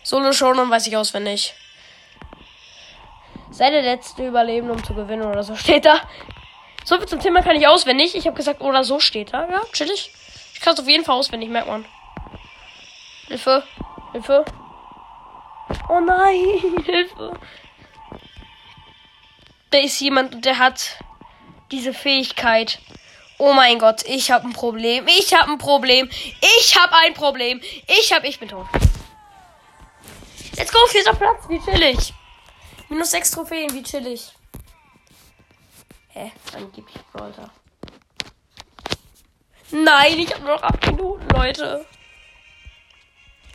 Solo 0.03 0.33
Showdown 0.33 0.69
weiß 0.69 0.87
ich 0.87 0.97
auswendig. 0.97 1.53
Sei 3.51 3.69
der 3.69 3.83
letzte 3.83 4.27
Überlebende, 4.27 4.73
um 4.73 4.83
zu 4.83 4.93
gewinnen 4.93 5.23
oder 5.23 5.43
so 5.43 5.55
steht 5.55 5.85
da. 5.85 6.01
So 6.83 6.97
viel 6.97 7.07
zum 7.07 7.19
Thema 7.19 7.41
kann 7.41 7.55
ich 7.55 7.67
auswendig. 7.67 8.15
Ich 8.15 8.25
habe 8.25 8.35
gesagt, 8.35 8.61
oder 8.61 8.83
so 8.83 8.99
steht 8.99 9.33
da. 9.33 9.47
Ja, 9.49 9.61
chillig. 9.71 10.11
Ich 10.53 10.59
kann 10.59 10.73
es 10.73 10.79
auf 10.79 10.87
jeden 10.87 11.05
Fall 11.05 11.15
auswendig, 11.15 11.49
merkt 11.49 11.67
man. 11.67 11.85
Hilfe. 13.27 13.63
Hilfe. 14.11 14.43
Oh 15.87 15.99
nein, 15.99 16.83
Hilfe. 16.85 17.33
Da 19.73 19.79
ist 19.79 19.99
jemand, 20.01 20.45
der 20.45 20.59
hat 20.59 20.99
diese 21.71 21.95
Fähigkeit. 21.95 22.77
Oh 23.39 23.53
mein 23.53 23.79
Gott, 23.79 24.03
ich 24.05 24.29
habe 24.29 24.47
ein 24.47 24.53
Problem. 24.53 25.07
Ich 25.07 25.33
habe 25.33 25.51
ein 25.51 25.57
Problem. 25.57 26.07
Ich 26.59 26.75
habe 26.79 26.93
ein 26.97 27.15
Problem. 27.15 27.59
Ich 27.87 28.13
habe, 28.13 28.27
ich 28.27 28.39
bin 28.39 28.49
tot. 28.49 28.67
Let's 30.57 30.71
go, 30.71 30.77
vierter 30.89 31.15
Platz. 31.15 31.49
Wie 31.49 31.59
chillig. 31.59 32.13
Minus 32.87 33.09
sechs 33.09 33.31
Trophäen, 33.31 33.73
wie 33.73 33.81
chillig. 33.81 34.31
Hä? 36.09 36.31
Angeblich 36.55 37.03
Brawler. 37.11 37.49
Nein, 39.71 40.19
ich 40.19 40.35
habe 40.35 40.45
noch 40.45 40.61
acht 40.61 40.85
Minuten, 40.85 41.27
Leute. 41.29 41.83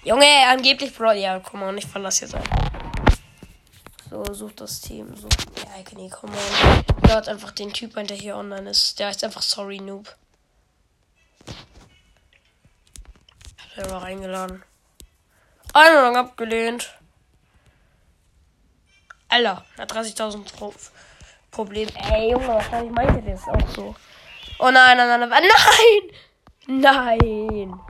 Junge, 0.03 0.49
angeblich 0.49 0.93
Bro. 0.93 1.13
Ja, 1.13 1.39
komm 1.39 1.61
mal, 1.61 1.79
ich 1.79 1.87
verlasse 1.87 2.25
jetzt 2.25 2.35
einfach. 2.35 2.68
So, 4.11 4.25
sucht 4.33 4.61
das 4.61 4.81
Team. 4.81 5.15
Sucht. 5.17 5.47
Ja, 5.59 5.85
nee, 5.97 6.11
komm 6.11 6.31
mal. 6.31 6.85
Hört 7.07 7.29
einfach 7.29 7.51
den 7.51 7.73
Typ 7.73 7.95
der 8.09 8.17
hier 8.17 8.37
online 8.37 8.71
ist. 8.71 8.99
Der 8.99 9.09
heißt 9.09 9.23
einfach 9.25 9.43
Sorry 9.43 9.81
Noob. 9.81 10.17
Hat 13.59 13.77
er 13.77 13.91
mal 13.91 13.99
reingeladen. 13.99 14.63
Einladung 15.75 16.17
abgelehnt. 16.17 16.99
Alter, 19.29 19.65
hat 19.77 19.93
30.000 19.93 20.57
Pro 20.57 20.73
Problem. 21.51 21.89
Ey, 22.11 22.31
Junge, 22.33 22.49
wahrscheinlich 22.49 22.93
meinte 22.93 23.21
der 23.23 23.35
das 23.35 23.49
auch 23.49 23.69
so. 23.75 23.95
Oh 24.59 24.71
nein, 24.71 24.97
nein, 24.97 25.21
nein, 25.21 25.29
nein. 25.29 25.43
Nein. 26.67 27.81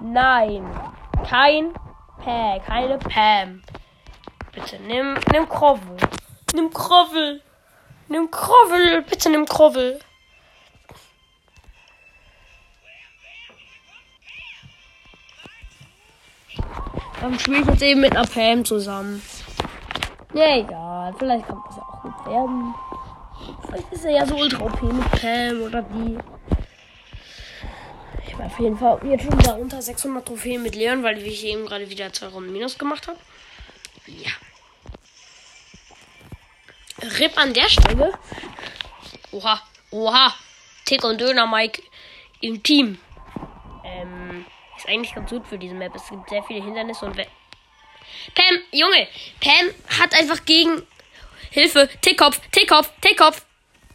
Nein. 0.00 0.80
Kein 1.28 1.72
Pam. 2.22 2.62
Keine 2.64 2.98
Pam. 2.98 3.62
Bitte 4.56 4.82
nimm, 4.82 5.18
nimm 5.32 5.46
Krovel. 5.48 5.96
Nimm 6.54 6.72
Krovel. 6.72 7.42
Nimm 8.08 8.30
Krovel. 8.30 9.02
Bitte 9.02 9.28
nimm 9.28 9.44
Krovel. 9.44 10.00
Dann 17.20 17.38
spiele 17.38 17.60
ich 17.60 17.66
jetzt 17.66 17.82
eben 17.82 18.00
mit 18.00 18.16
einer 18.16 18.26
Pam 18.26 18.64
zusammen. 18.64 19.22
Ja, 20.32 20.56
egal. 20.56 21.14
Vielleicht 21.18 21.46
kann 21.46 21.62
das 21.66 21.76
ja 21.76 21.82
auch 21.82 22.02
gut 22.02 22.26
werden. 22.26 22.74
Vielleicht 23.66 23.92
ist 23.92 24.04
er 24.06 24.10
ja 24.12 24.26
so 24.26 24.36
ultra 24.36 24.64
OP 24.64 24.82
mit 24.82 25.10
Pam 25.10 25.60
oder 25.60 25.82
die. 25.82 26.18
Ich 28.26 28.38
war 28.38 28.46
auf 28.46 28.58
jeden 28.58 28.78
Fall 28.78 29.00
jetzt 29.04 29.24
schon 29.24 29.38
da 29.38 29.52
unter 29.52 29.82
600 29.82 30.26
Trophäen 30.26 30.62
mit 30.62 30.74
Leon, 30.74 31.02
weil 31.02 31.18
ich 31.18 31.44
eben 31.44 31.66
gerade 31.66 31.90
wieder 31.90 32.10
zwei 32.10 32.28
Runden 32.28 32.52
Minus 32.52 32.78
gemacht 32.78 33.06
habe. 33.06 33.18
Ja. 34.06 34.30
Rip 37.18 37.36
an 37.38 37.52
der 37.54 37.68
Stelle. 37.68 38.12
Oha, 39.32 39.62
oha. 39.90 40.34
Tick 40.84 41.02
und 41.04 41.20
Döner 41.20 41.46
Mike 41.46 41.82
im 42.40 42.62
Team. 42.62 42.98
Ähm, 43.84 44.46
ist 44.76 44.88
eigentlich 44.88 45.14
ganz 45.14 45.30
gut 45.30 45.46
für 45.46 45.58
diese 45.58 45.74
Map. 45.74 45.94
Es 45.94 46.08
gibt 46.08 46.28
sehr 46.28 46.42
viele 46.44 46.62
Hindernisse 46.62 47.06
und. 47.06 47.16
Pam, 47.16 48.58
Junge, 48.70 49.08
Pam 49.40 49.70
hat 49.98 50.14
einfach 50.14 50.44
gegen. 50.44 50.86
Hilfe, 51.50 51.88
Tickkopf, 52.02 52.40
Tickkopf, 52.50 52.90
Tickkopf. 53.00 53.44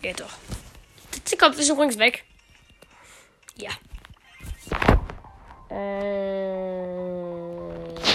Geht 0.01 0.19
doch. 0.19 0.33
Der 1.13 1.23
Tickkopf 1.23 1.59
ist 1.59 1.69
übrigens 1.69 1.97
weg. 1.97 2.23
Ja. 3.55 3.71
Äh, 5.69 5.75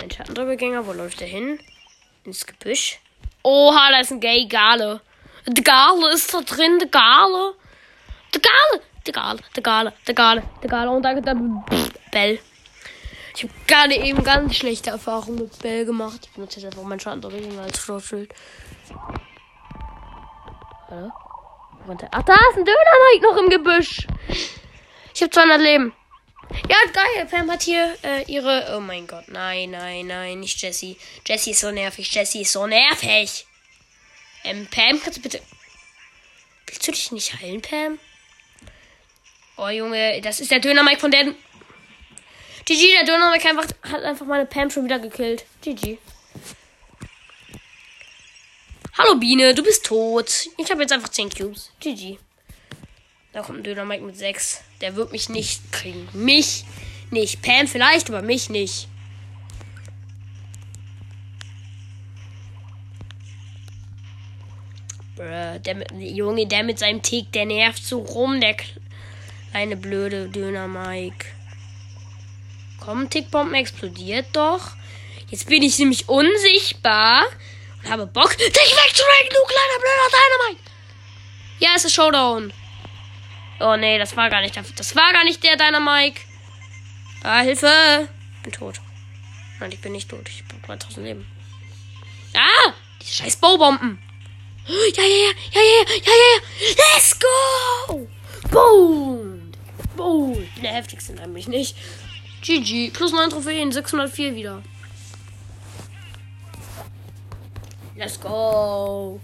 ein 0.03 0.11
Schattendoppelgänger, 0.11 0.87
wo 0.87 0.93
läuft 0.93 1.21
der 1.21 1.29
hin? 1.29 1.61
Ins 2.25 2.45
Gebüsch. 2.47 2.99
Oha, 3.49 3.91
da 3.93 4.01
ist 4.01 4.11
ein 4.11 4.19
Gay 4.19 4.47
Gale. 4.47 5.01
Der 5.47 5.63
Gale 5.63 6.13
ist 6.13 6.35
da 6.35 6.41
drin, 6.41 6.81
der 6.81 6.89
Gale. 6.89 7.55
Der 8.35 8.41
Gale, 8.41 8.83
der 9.07 9.13
Gale, 9.13 9.39
der 9.55 9.63
Gale, 9.63 9.93
der 10.05 10.15
Gale, 10.17 10.43
der 10.61 10.69
Gale. 10.69 10.91
Und 10.91 11.03
dann 11.05 11.23
der 11.23 11.37
Bell. 12.11 12.41
Ich 13.37 13.45
habe 13.45 13.53
gerade 13.69 13.95
eben 13.95 14.25
ganz 14.25 14.57
schlechte 14.57 14.91
Erfahrungen 14.91 15.39
mit 15.39 15.63
Bell 15.63 15.85
gemacht. 15.85 16.23
Ich 16.25 16.31
benutze 16.33 16.59
jetzt 16.59 16.73
einfach 16.73 16.89
mein 16.89 16.99
Schattendoppelgänger 16.99 17.63
als 17.63 17.79
Schutzschild. 17.79 18.35
Hallo? 20.91 21.13
Ach, 22.11 22.23
da 22.25 22.35
ist 22.35 22.59
ein 22.59 22.65
Döner 22.65 23.23
noch 23.23 23.37
im 23.37 23.49
Gebüsch. 23.49 24.09
Ich 25.15 25.23
habe 25.23 25.31
200 25.31 25.61
Leben. 25.61 25.93
Ja, 26.69 26.77
geil. 26.93 27.27
Pam 27.31 27.51
hat 27.51 27.63
hier 27.63 27.97
äh, 28.03 28.25
ihre. 28.31 28.75
Oh 28.77 28.81
mein 28.81 29.07
Gott. 29.07 29.29
Nein, 29.29 29.71
nein, 29.71 30.07
nein. 30.07 30.41
Nicht 30.41 30.61
Jessie. 30.61 30.97
Jessie 31.27 31.51
ist 31.51 31.61
so 31.61 31.71
nervig. 31.71 32.13
Jessie 32.13 32.43
ist 32.43 32.53
so 32.53 32.67
nervig. 32.67 33.47
Ähm, 34.45 34.67
Pam, 34.71 35.01
kannst 35.01 35.19
du 35.19 35.23
bitte. 35.23 35.41
Willst 36.67 36.87
du 36.87 36.93
dich 36.93 37.13
nicht 37.13 37.41
heilen, 37.41 37.63
Pam? 37.63 37.99
Oh, 39.57 39.69
Junge, 39.69 40.21
das 40.21 40.41
ist 40.41 40.51
der 40.51 40.61
Döner-Mike 40.61 41.01
von 41.01 41.11
der. 41.11 41.25
GG, 42.65 42.93
der 42.93 43.05
Döner-Mike 43.05 43.49
einfach, 43.49 43.67
hat 43.83 44.03
einfach 44.03 44.27
meine 44.27 44.47
Pam 44.47 44.71
schon 44.71 44.85
wieder 44.85 44.99
gekillt. 44.99 45.45
GG. 45.63 45.99
Hallo 48.99 49.17
Biene, 49.17 49.55
du 49.55 49.63
bist 49.63 49.85
tot. 49.85 50.49
Ich 50.57 50.71
habe 50.71 50.81
jetzt 50.83 50.93
einfach 50.93 51.11
10 51.11 51.29
Cubes. 51.31 51.71
GG. 51.81 52.19
Da 53.37 53.43
kommt 53.43 53.59
ein 53.59 53.65
Dynamite 53.65 54.03
mit 54.03 54.17
6. 54.17 54.65
Der 54.81 54.97
wird 54.97 55.13
mich 55.13 55.29
nicht 55.29 55.71
kriegen. 55.71 56.09
Mich 56.15 56.65
nicht. 57.11 57.43
Pam 57.43 57.69
vielleicht, 57.69 58.09
aber 58.09 58.23
mich 58.23 58.49
nicht. 58.49 58.89
Der 65.19 65.75
mit, 65.75 65.93
Junge, 65.99 66.47
der 66.47 66.63
mit 66.63 66.79
seinem 66.79 67.03
Tick, 67.03 67.31
der 67.33 67.45
nervt 67.45 67.85
so 67.85 67.99
rum, 67.99 68.41
der 68.41 68.57
kleine 69.51 69.77
blöde 69.77 70.31
Dynamite. 70.31 71.27
Komm, 72.81 73.11
Tickbomben 73.11 73.55
explodiert 73.55 74.29
doch. 74.33 74.71
Jetzt 75.29 75.47
bin 75.47 75.63
ich 75.63 75.79
nämlich 75.79 76.09
unsichtbar 76.09 77.27
und 77.83 77.91
habe 77.91 78.07
Bock, 78.07 78.35
dich 78.39 78.47
wegzurecken, 78.47 79.29
du 79.29 79.45
kleiner 79.47 79.79
blöder 79.79 80.09
Dynamite. 80.49 80.71
Ja, 81.59 81.73
es 81.77 81.85
ist 81.85 81.93
Showdown. 81.93 82.51
Oh 83.61 83.77
nee, 83.77 83.99
das 83.99 84.17
war 84.17 84.29
gar 84.29 84.41
nicht 84.41 84.57
der, 84.57 84.65
das 84.77 84.95
war 84.95 85.13
gar 85.13 85.25
nicht 85.25 85.43
der 85.43 85.57
Dynamite. 85.57 86.21
Ah, 87.23 87.41
Hilfe. 87.41 88.09
Ich 88.37 88.43
bin 88.43 88.53
tot. 88.53 88.81
Nein, 89.59 89.73
ich 89.73 89.81
bin 89.81 89.93
nicht 89.93 90.11
tot. 90.11 90.29
Ich 90.29 90.45
habe 90.49 90.67
3000 90.67 91.07
Leben. 91.07 91.27
Ah, 92.35 92.73
diese 93.01 93.15
scheiß 93.15 93.37
Baubomben. 93.37 93.99
Ja, 94.67 94.75
ja, 94.75 95.05
ja, 95.05 95.31
ja, 95.53 95.61
ja, 95.61 95.85
ja, 95.89 95.97
ja, 96.05 96.13
ja. 96.13 96.95
Let's 96.95 97.19
go. 97.19 98.09
Boom. 98.51 99.53
Boom. 99.97 100.43
Ich 100.43 100.55
bin 100.55 100.63
der 100.63 100.73
heftigste 100.73 101.15
nämlich 101.15 101.49
nicht. 101.49 101.77
GG. 102.43 102.91
Plus 102.91 103.13
9 103.13 103.31
Trophäen, 103.31 103.73
604 103.73 104.35
wieder. 104.35 104.63
Let's 107.97 108.21
go. 108.21 109.21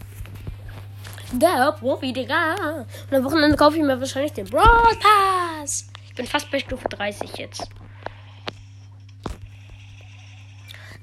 Der 1.32 1.72
Profi, 1.72 2.12
Digga. 2.12 2.84
Und 3.10 3.16
am 3.16 3.24
Wochenende 3.24 3.56
kaufe 3.56 3.76
ich 3.76 3.82
mir 3.82 3.98
wahrscheinlich 3.98 4.34
den 4.34 4.44
Brawl 4.44 4.96
Pass. 5.00 5.88
Ich 6.06 6.14
bin 6.14 6.26
fast 6.26 6.50
bei 6.50 6.58
Stufe 6.58 6.86
30 6.88 7.36
jetzt. 7.38 7.68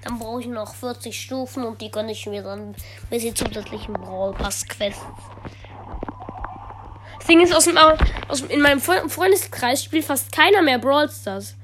Dann 0.03 0.19
brauche 0.19 0.41
ich 0.41 0.47
noch 0.47 0.75
40 0.75 1.19
Stufen 1.19 1.63
und 1.63 1.81
die 1.81 1.89
gönne 1.89 2.11
ich 2.11 2.27
mir 2.27 2.43
dann 2.43 2.75
bis 3.09 3.23
die 3.23 3.33
zusätzlichen 3.33 3.93
Brawl 3.95 4.33
Pass 4.33 4.67
Quests. 4.67 5.01
Das 7.17 7.27
Ding 7.27 7.41
ist, 7.41 7.53
aus 7.53 7.65
dem, 7.65 7.77
aus, 8.27 8.41
in 8.41 8.61
meinem 8.61 8.79
Freundeskreis 8.79 9.83
spielt 9.83 10.05
fast 10.05 10.31
keiner 10.31 10.61
mehr 10.61 10.77
Brawl 10.77 11.09
Stars. 11.09 11.55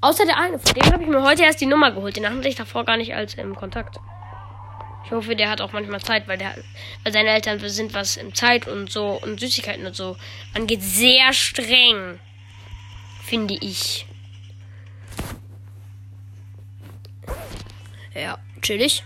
Außer 0.00 0.24
der 0.24 0.38
eine. 0.38 0.58
Von 0.60 0.74
dem 0.74 0.92
habe 0.92 1.02
ich 1.02 1.08
mir 1.08 1.22
heute 1.22 1.42
erst 1.42 1.60
die 1.60 1.66
Nummer 1.66 1.90
geholt. 1.90 2.16
Den 2.16 2.28
hatte 2.28 2.48
ich 2.48 2.54
davor 2.54 2.84
gar 2.84 2.96
nicht 2.96 3.14
als 3.14 3.34
im 3.34 3.56
Kontakt. 3.56 3.98
Ich 5.06 5.12
hoffe, 5.12 5.36
der 5.36 5.48
hat 5.48 5.60
auch 5.60 5.72
manchmal 5.72 6.00
Zeit, 6.00 6.26
weil, 6.26 6.36
der, 6.36 6.52
weil 7.04 7.12
seine 7.12 7.30
Eltern 7.30 7.60
sind, 7.60 7.94
was 7.94 8.16
im 8.16 8.34
Zeit 8.34 8.66
und 8.66 8.90
so 8.90 9.20
und 9.22 9.38
Süßigkeiten 9.38 9.86
und 9.86 9.94
so 9.94 10.16
angeht, 10.52 10.82
sehr 10.82 11.32
streng. 11.32 12.18
Finde 13.22 13.54
ich. 13.54 14.04
Ja, 18.14 18.36
chillig. 18.62 19.04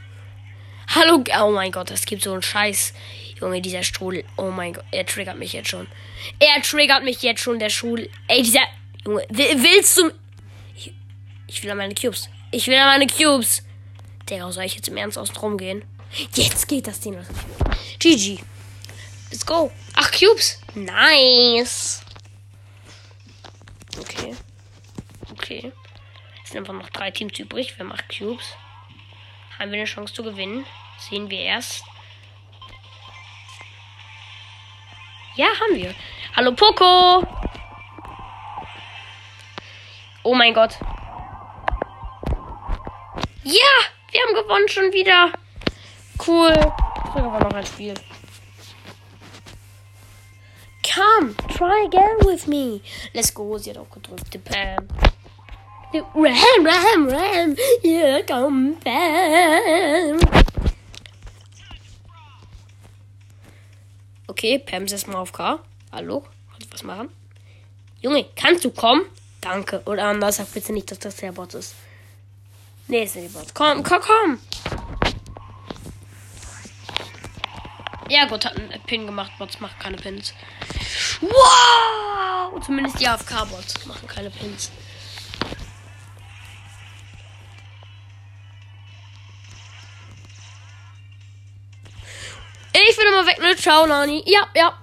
Hallo, 0.88 1.22
oh 1.38 1.50
mein 1.50 1.70
Gott, 1.70 1.90
es 1.90 2.06
gibt 2.06 2.22
so 2.22 2.32
einen 2.32 2.42
Scheiß. 2.42 2.94
Junge, 3.38 3.60
dieser 3.60 3.82
Strudel. 3.82 4.24
Oh 4.38 4.50
mein 4.50 4.72
Gott, 4.72 4.84
er 4.92 5.04
triggert 5.04 5.36
mich 5.36 5.52
jetzt 5.52 5.68
schon. 5.68 5.86
Er 6.38 6.62
triggert 6.62 7.04
mich 7.04 7.22
jetzt 7.22 7.42
schon, 7.42 7.58
der 7.58 7.68
Strudel. 7.68 8.08
Ey, 8.26 8.42
dieser. 8.42 8.60
Junge, 9.04 9.26
willst 9.28 9.98
du. 9.98 10.10
Ich, 10.74 10.94
ich 11.46 11.62
will 11.62 11.70
an 11.70 11.78
meine 11.78 11.94
Cubes. 11.94 12.30
Ich 12.52 12.66
will 12.68 12.76
an 12.76 12.86
meine 12.86 13.06
Cubes. 13.06 13.62
Digga, 14.30 14.50
soll 14.52 14.64
ich 14.64 14.76
jetzt 14.76 14.88
im 14.88 14.96
Ernst 14.96 15.18
aus 15.18 15.28
Strom 15.28 15.58
gehen? 15.58 15.84
Jetzt 16.34 16.68
geht 16.68 16.86
das 16.86 17.00
Ding 17.00 17.14
los. 17.14 17.26
GG. 17.98 18.38
Let's 19.30 19.44
go. 19.44 19.72
Ach, 19.96 20.10
Cubes. 20.12 20.60
Nice. 20.74 22.02
Okay. 23.98 24.36
Okay. 25.32 25.72
Es 26.44 26.50
sind 26.50 26.58
einfach 26.58 26.74
noch 26.74 26.90
drei 26.90 27.10
Teams 27.10 27.38
übrig. 27.38 27.76
Wir 27.76 27.84
machen 27.84 28.04
Cubes. 28.08 28.54
Haben 29.58 29.72
wir 29.72 29.78
eine 29.78 29.84
Chance 29.84 30.14
zu 30.14 30.22
gewinnen? 30.22 30.64
Sehen 30.98 31.28
wir 31.28 31.40
erst. 31.40 31.82
Ja, 35.36 35.46
haben 35.46 35.76
wir. 35.76 35.94
Hallo 36.36 36.52
Poco. 36.52 37.26
Oh 40.22 40.34
mein 40.34 40.54
Gott. 40.54 40.78
Ja, 43.42 43.89
wir 44.10 44.20
haben 44.20 44.34
gewonnen 44.34 44.68
schon 44.68 44.92
wieder. 44.92 45.32
Cool. 46.26 46.52
Ich 46.52 47.14
will 47.14 47.22
aber 47.22 47.44
noch 47.44 47.54
ein 47.54 47.66
Spiel. 47.66 47.94
Come, 50.82 51.34
try 51.56 51.86
again 51.86 52.26
with 52.26 52.46
me. 52.46 52.80
Let's 53.12 53.32
go. 53.32 53.56
Sie 53.58 53.70
hat 53.70 53.78
auch 53.78 53.90
gedrückt. 53.90 54.38
Pam. 54.44 54.88
Ram, 55.92 56.66
ram, 56.66 57.08
ram. 57.08 57.56
Hier 57.82 58.24
kommt 58.26 58.82
Pam. 58.84 60.18
Okay, 64.26 64.58
Pam 64.58 64.84
ist 64.84 64.92
erstmal 64.92 65.16
auf 65.16 65.32
K. 65.32 65.58
Hallo? 65.92 66.24
Kannst 66.50 66.66
du 66.66 66.74
was 66.74 66.82
machen? 66.82 67.08
Junge, 68.00 68.26
kannst 68.36 68.64
du 68.64 68.70
kommen? 68.70 69.02
Danke. 69.40 69.82
Oder 69.86 70.04
anders, 70.04 70.36
sag 70.36 70.52
bitte 70.52 70.72
nicht, 70.72 70.90
dass 70.90 70.98
das 70.98 71.16
der 71.16 71.32
Bot 71.32 71.54
ist. 71.54 71.74
Nee, 72.90 73.04
ist 73.04 73.14
nicht 73.14 73.32
Bot. 73.32 73.54
Komm, 73.54 73.84
komm, 73.84 74.00
komm. 74.00 74.40
Ja, 78.08 78.24
gut, 78.24 78.44
hat 78.44 78.56
einen 78.56 78.82
Pin 78.84 79.06
gemacht. 79.06 79.30
Bots 79.38 79.60
machen 79.60 79.76
keine 79.78 79.96
Pins. 79.96 80.34
Wow! 81.20 82.60
Zumindest 82.66 83.00
die 83.00 83.06
AFK-Bots 83.06 83.86
machen 83.86 84.08
keine 84.08 84.28
Pins. 84.30 84.72
Ich 92.72 92.98
will 92.98 93.06
immer 93.06 93.24
weg, 93.24 93.38
ne? 93.40 93.54
Ciao, 93.54 93.86
Nani. 93.86 94.24
Ja, 94.26 94.48
ja. 94.56 94.76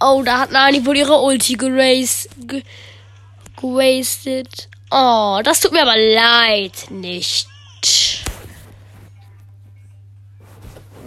oh, 0.00 0.22
da 0.22 0.40
hat 0.40 0.50
Nani 0.50 0.84
wohl 0.84 0.98
ihre 0.98 1.18
Ulti 1.18 1.54
geraced. 1.54 2.28
Ge 2.46 2.62
gewastet. 3.56 4.68
Oh, 4.96 5.40
das 5.42 5.58
tut 5.58 5.72
mir 5.72 5.82
aber 5.82 5.96
leid. 5.96 6.88
Nicht. 6.88 7.48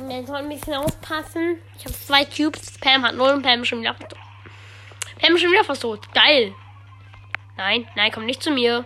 Wir 0.06 0.28
sollen 0.28 0.44
ein 0.44 0.50
bisschen 0.50 0.74
aufpassen. 0.74 1.58
Ich 1.78 1.86
habe 1.86 1.96
zwei 1.96 2.26
Cubes. 2.26 2.78
Pam 2.82 3.06
hat 3.06 3.16
null 3.16 3.30
und 3.30 3.44
Pam 3.44 3.62
ist 3.62 3.70
schon 3.70 3.80
wieder 3.80 3.94
versucht. 3.94 4.20
Pam 5.22 5.36
ist 5.36 5.42
schon 5.42 5.52
wieder 5.52 5.64
versucht. 5.64 6.14
Geil. 6.14 6.54
Nein, 7.56 7.88
nein, 7.96 8.12
komm 8.12 8.26
nicht 8.26 8.44
zu 8.44 8.52
mir. 8.52 8.84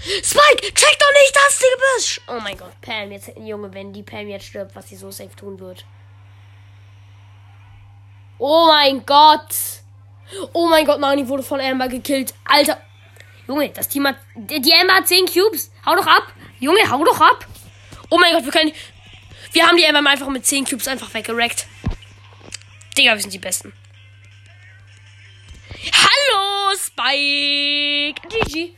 Spike, 0.00 0.74
check 0.74 0.98
doch 0.98 1.12
nicht 1.12 1.36
das 1.36 1.60
Gebüsch! 1.60 2.20
Oh 2.26 2.40
mein 2.40 2.56
Gott, 2.56 2.80
Pam, 2.80 3.12
jetzt, 3.12 3.30
Junge, 3.36 3.72
wenn 3.72 3.92
die 3.92 4.02
Pam 4.02 4.26
jetzt 4.28 4.46
stirbt, 4.46 4.74
was 4.74 4.88
sie 4.88 4.96
so 4.96 5.10
safe 5.10 5.36
tun 5.36 5.60
wird. 5.60 5.84
Oh 8.38 8.66
mein 8.66 9.04
Gott! 9.04 9.79
Oh 10.52 10.68
mein 10.68 10.84
Gott, 10.84 11.00
Nani 11.00 11.26
wurde 11.28 11.42
von 11.42 11.60
Amber 11.60 11.88
gekillt. 11.88 12.34
Alter. 12.44 12.80
Junge, 13.46 13.70
das 13.70 13.88
Team 13.88 14.06
hat. 14.06 14.16
Die 14.36 14.74
Amber 14.74 14.94
hat 14.94 15.08
10 15.08 15.26
Cubes. 15.26 15.70
Hau 15.84 15.96
doch 15.96 16.06
ab. 16.06 16.32
Junge, 16.60 16.88
hau 16.90 17.04
doch 17.04 17.20
ab. 17.20 17.46
Oh 18.10 18.18
mein 18.18 18.32
Gott, 18.32 18.44
wir 18.44 18.52
können. 18.52 18.72
Wir 19.52 19.66
haben 19.66 19.76
die 19.76 19.86
Amber 19.86 20.08
einfach 20.08 20.28
mit 20.28 20.46
10 20.46 20.64
Cubes 20.66 20.86
einfach 20.88 21.12
weggerackt. 21.12 21.66
Digga, 22.96 23.14
wir 23.14 23.20
sind 23.20 23.32
die 23.32 23.38
Besten. 23.38 23.72
Hallo, 25.92 26.76
Spike! 26.76 28.20
GG. 28.28 28.74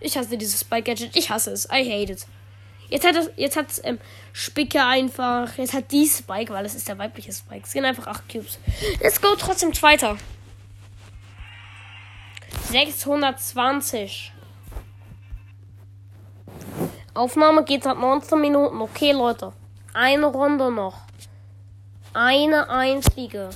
Ich 0.00 0.16
hasse 0.16 0.36
dieses 0.36 0.60
Spike-Gadget. 0.60 1.16
Ich 1.16 1.30
hasse 1.30 1.52
es. 1.52 1.66
I 1.66 1.84
hate 1.84 2.12
it. 2.12 2.26
Jetzt 2.88 3.06
hat 3.06 3.16
es, 3.16 3.30
jetzt 3.36 3.56
hat 3.56 3.66
ähm, 3.84 3.98
Spicke 4.32 4.84
einfach. 4.84 5.56
Jetzt 5.56 5.72
hat 5.72 5.90
die 5.90 6.06
Spike, 6.06 6.52
weil 6.52 6.66
es 6.66 6.74
ist 6.74 6.88
der 6.88 6.98
weibliche 6.98 7.32
Spike. 7.32 7.62
Es 7.64 7.72
sind 7.72 7.84
einfach 7.84 8.06
8 8.06 8.28
Cubes. 8.28 8.58
Let's 9.00 9.20
go, 9.20 9.34
trotzdem 9.36 9.72
Zweiter. 9.72 10.18
620. 12.72 14.32
Aufnahme 17.12 17.64
geht 17.64 17.84
seit 17.84 17.98
19 17.98 18.40
Minuten. 18.40 18.80
Okay, 18.80 19.12
Leute. 19.12 19.52
Eine 19.92 20.26
Runde 20.26 20.72
noch. 20.72 20.96
Eine 22.14 22.70
einzige. 22.70 23.50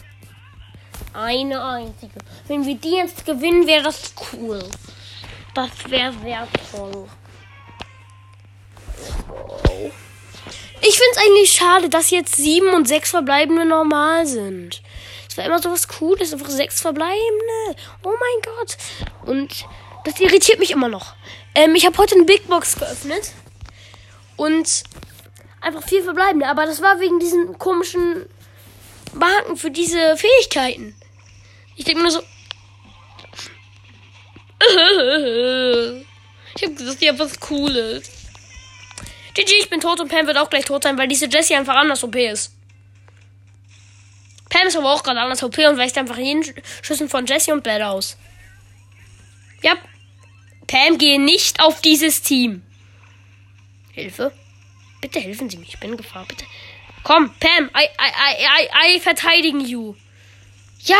Eine 1.14 1.64
einzige. 1.64 2.18
Wenn 2.46 2.66
wir 2.66 2.76
die 2.76 2.96
jetzt 2.96 3.24
gewinnen, 3.24 3.66
wäre 3.66 3.85
das 3.85 4.12
cool. 4.35 4.62
Das 5.55 5.70
wäre 5.88 6.12
sehr 6.22 6.46
toll. 6.70 7.09
Ich 10.83 10.98
finde 10.98 11.12
es 11.12 11.18
eigentlich 11.18 11.52
schade, 11.52 11.88
dass 11.88 12.11
jetzt 12.11 12.37
sieben 12.37 12.74
und 12.74 12.87
sechs 12.87 13.11
Verbleibende 13.11 13.64
normal 13.64 14.26
sind. 14.26 14.83
Es 15.37 15.38
war 15.38 15.44
immer 15.44 15.61
so 15.61 15.70
was 15.70 15.87
Cooles, 15.87 16.33
einfach 16.33 16.49
sechs 16.49 16.81
Verbleibende. 16.81 17.77
Oh 18.03 18.09
mein 18.09 18.55
Gott. 18.57 18.79
Und 19.27 19.66
das 20.07 20.18
irritiert 20.18 20.59
mich 20.59 20.70
immer 20.70 20.88
noch. 20.88 21.14
Ähm, 21.55 21.75
ich 21.75 21.85
habe 21.85 21.99
heute 21.99 22.14
eine 22.14 22.25
Big 22.25 22.49
Box 22.49 22.79
geöffnet. 22.79 23.33
Und 24.37 24.85
einfach 25.61 25.87
vier 25.87 26.03
Verbleibende. 26.03 26.46
Aber 26.46 26.64
das 26.64 26.81
war 26.81 27.01
wegen 27.01 27.20
diesen 27.20 27.59
komischen 27.59 28.25
Marken 29.12 29.59
für 29.59 29.70
diese 29.70 30.16
Fähigkeiten. 30.16 30.96
Ich 31.77 31.85
denke 31.85 32.01
mir 32.03 32.09
nur 32.11 32.12
so. 32.12 32.22
Ich 36.57 36.62
hab 36.62 36.75
gesagt, 36.79 37.03
ja, 37.03 37.18
was 37.18 37.38
Cooles. 37.38 38.11
GG, 39.35 39.53
ich 39.61 39.68
bin 39.68 39.81
tot 39.81 40.01
und 40.01 40.09
Pam 40.09 40.27
wird 40.27 40.38
auch 40.38 40.49
gleich 40.49 40.64
tot 40.64 40.85
sein, 40.85 40.96
weil 40.96 41.09
diese 41.09 41.27
Jessie 41.27 41.57
einfach 41.57 41.75
anders 41.75 42.03
OP 42.03 42.16
ist. 42.16 42.56
Pam 44.48 44.66
ist 44.66 44.76
aber 44.76 44.92
auch 44.92 45.02
gerade 45.02 45.20
anders 45.20 45.42
OP 45.42 45.59
und 45.59 45.76
weicht 45.76 45.98
einfach 45.98 46.18
jeden 46.18 46.44
Schüssen 46.82 47.09
von 47.09 47.26
Jessie 47.26 47.52
und 47.52 47.64
Bell 47.64 47.82
aus. 47.82 48.16
Ja. 49.62 49.76
Pam, 50.66 50.98
gehe 50.98 51.20
nicht 51.20 51.61
auf 51.61 51.80
dieses 51.80 52.22
Team. 52.22 52.62
Hilfe. 53.92 54.32
Bitte 55.00 55.20
helfen 55.20 55.48
Sie 55.48 55.56
mir. 55.56 55.66
Ich 55.66 55.78
bin 55.78 55.90
in 55.90 55.96
Gefahr. 55.96 56.24
Bitte. 56.26 56.44
Komm, 57.02 57.32
Pam. 57.38 57.70
I, 57.74 57.85
I, 57.85 58.09
I, 58.09 58.92
I, 58.92 58.96
I 58.96 59.00
verteidigen 59.00 59.61
you. 59.61 59.94
Ja. 60.85 60.96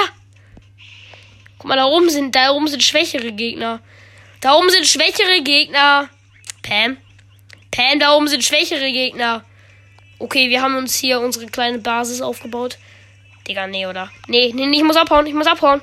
Guck 1.59 1.69
mal, 1.69 1.77
da 1.77 1.87
oben 1.87 2.11
sind, 2.11 2.35
da 2.35 2.51
oben 2.51 2.69
sind 2.69 2.83
schwächere 2.83 3.33
Gegner. 3.33 3.81
Da 4.41 4.55
oben 4.55 4.71
sind 4.71 4.87
schwächere 4.87 5.43
Gegner. 5.43 6.09
Pam. 6.63 6.97
Pam, 7.71 7.99
da 7.99 8.15
oben 8.15 8.29
sind 8.29 8.45
schwächere 8.45 8.91
Gegner. 8.93 9.45
Okay, 10.19 10.49
wir 10.49 10.63
haben 10.63 10.77
uns 10.77 10.97
hier 10.97 11.21
unsere 11.21 11.47
kleine 11.47 11.79
Basis 11.79 12.21
aufgebaut. 12.21 12.79
Digga, 13.47 13.67
nee, 13.67 13.87
oder? 13.87 14.11
Nee, 14.27 14.53
nee, 14.53 14.77
ich 14.77 14.83
muss 14.83 14.97
abhauen, 14.97 15.27
ich 15.27 15.35
muss 15.35 15.47
abhauen. 15.47 15.83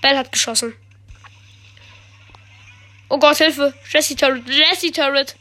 Bell 0.00 0.16
hat 0.16 0.30
geschossen. 0.30 0.74
Oh 3.08 3.18
Gott, 3.18 3.38
Hilfe. 3.38 3.74
Jesse 3.90 4.14
Turret, 4.14 4.46
Jesse 4.46 4.92
Turret. 4.92 5.34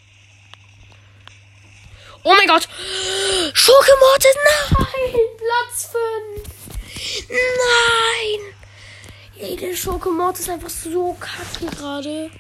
Oh 2.24 2.34
mein 2.36 2.48
Gott. 2.48 2.68
Schurke 3.54 3.92
nein. 4.02 5.14
Platz 5.38 5.92
5. 5.92 7.30
Nein. 7.30 8.54
Ey, 9.40 9.56
der 9.56 9.76
Schurke 9.76 10.10
ist 10.38 10.50
einfach 10.50 10.70
so 10.70 11.16
kacke 11.20 11.68
gerade. 11.76 12.32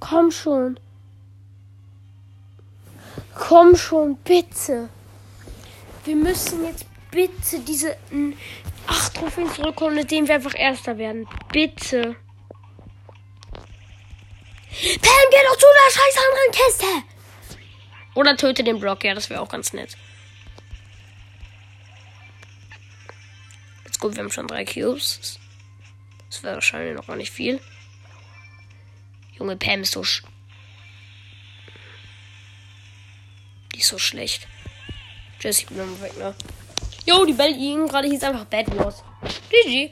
Komm 0.00 0.30
schon. 0.30 0.78
Komm 3.34 3.76
schon, 3.76 4.16
bitte. 4.16 4.88
Wir 6.04 6.16
müssen 6.16 6.64
jetzt 6.64 6.86
bitte 7.10 7.60
diese 7.60 7.96
8 8.86 9.14
Trophäen 9.14 9.50
zurückholen, 9.52 9.98
indem 9.98 10.28
wir 10.28 10.34
einfach 10.34 10.54
Erster 10.54 10.98
werden. 10.98 11.26
Bitte. 11.50 12.16
Pam, 15.00 15.24
geh 15.30 15.44
doch 15.46 15.56
zu 15.56 15.66
der 15.66 15.90
scheiß 15.92 16.16
anderen 16.28 16.52
Kiste. 16.52 16.86
Oder 18.14 18.36
töte 18.36 18.64
den 18.64 18.80
Block, 18.80 19.02
ja, 19.04 19.14
das 19.14 19.30
wäre 19.30 19.40
auch 19.40 19.48
ganz 19.48 19.72
nett. 19.72 19.96
Jetzt 23.84 23.98
gut, 23.98 24.14
wir 24.14 24.22
haben 24.22 24.30
schon 24.30 24.46
drei 24.46 24.64
Cubes. 24.64 25.38
Das 26.28 26.42
wäre 26.42 26.54
wahrscheinlich 26.54 26.96
noch 26.96 27.06
gar 27.06 27.16
nicht 27.16 27.32
viel. 27.32 27.60
Junge, 29.38 29.56
Pam 29.56 29.82
ist 29.82 29.92
so. 29.92 30.04
Sch 30.04 30.22
die 33.74 33.80
ist 33.80 33.88
so 33.88 33.98
schlecht. 33.98 34.46
Jesse, 35.40 35.62
ich 35.62 35.66
bin 35.66 35.78
immer 35.78 36.00
weg, 36.00 36.16
ne? 36.18 36.34
Jo, 37.06 37.24
die 37.24 37.34
Bell 37.34 37.54
gerade 37.86 38.08
hieß 38.08 38.22
einfach 38.22 38.46
Bad 38.46 38.78
Wars. 38.78 39.02
GG. 39.50 39.90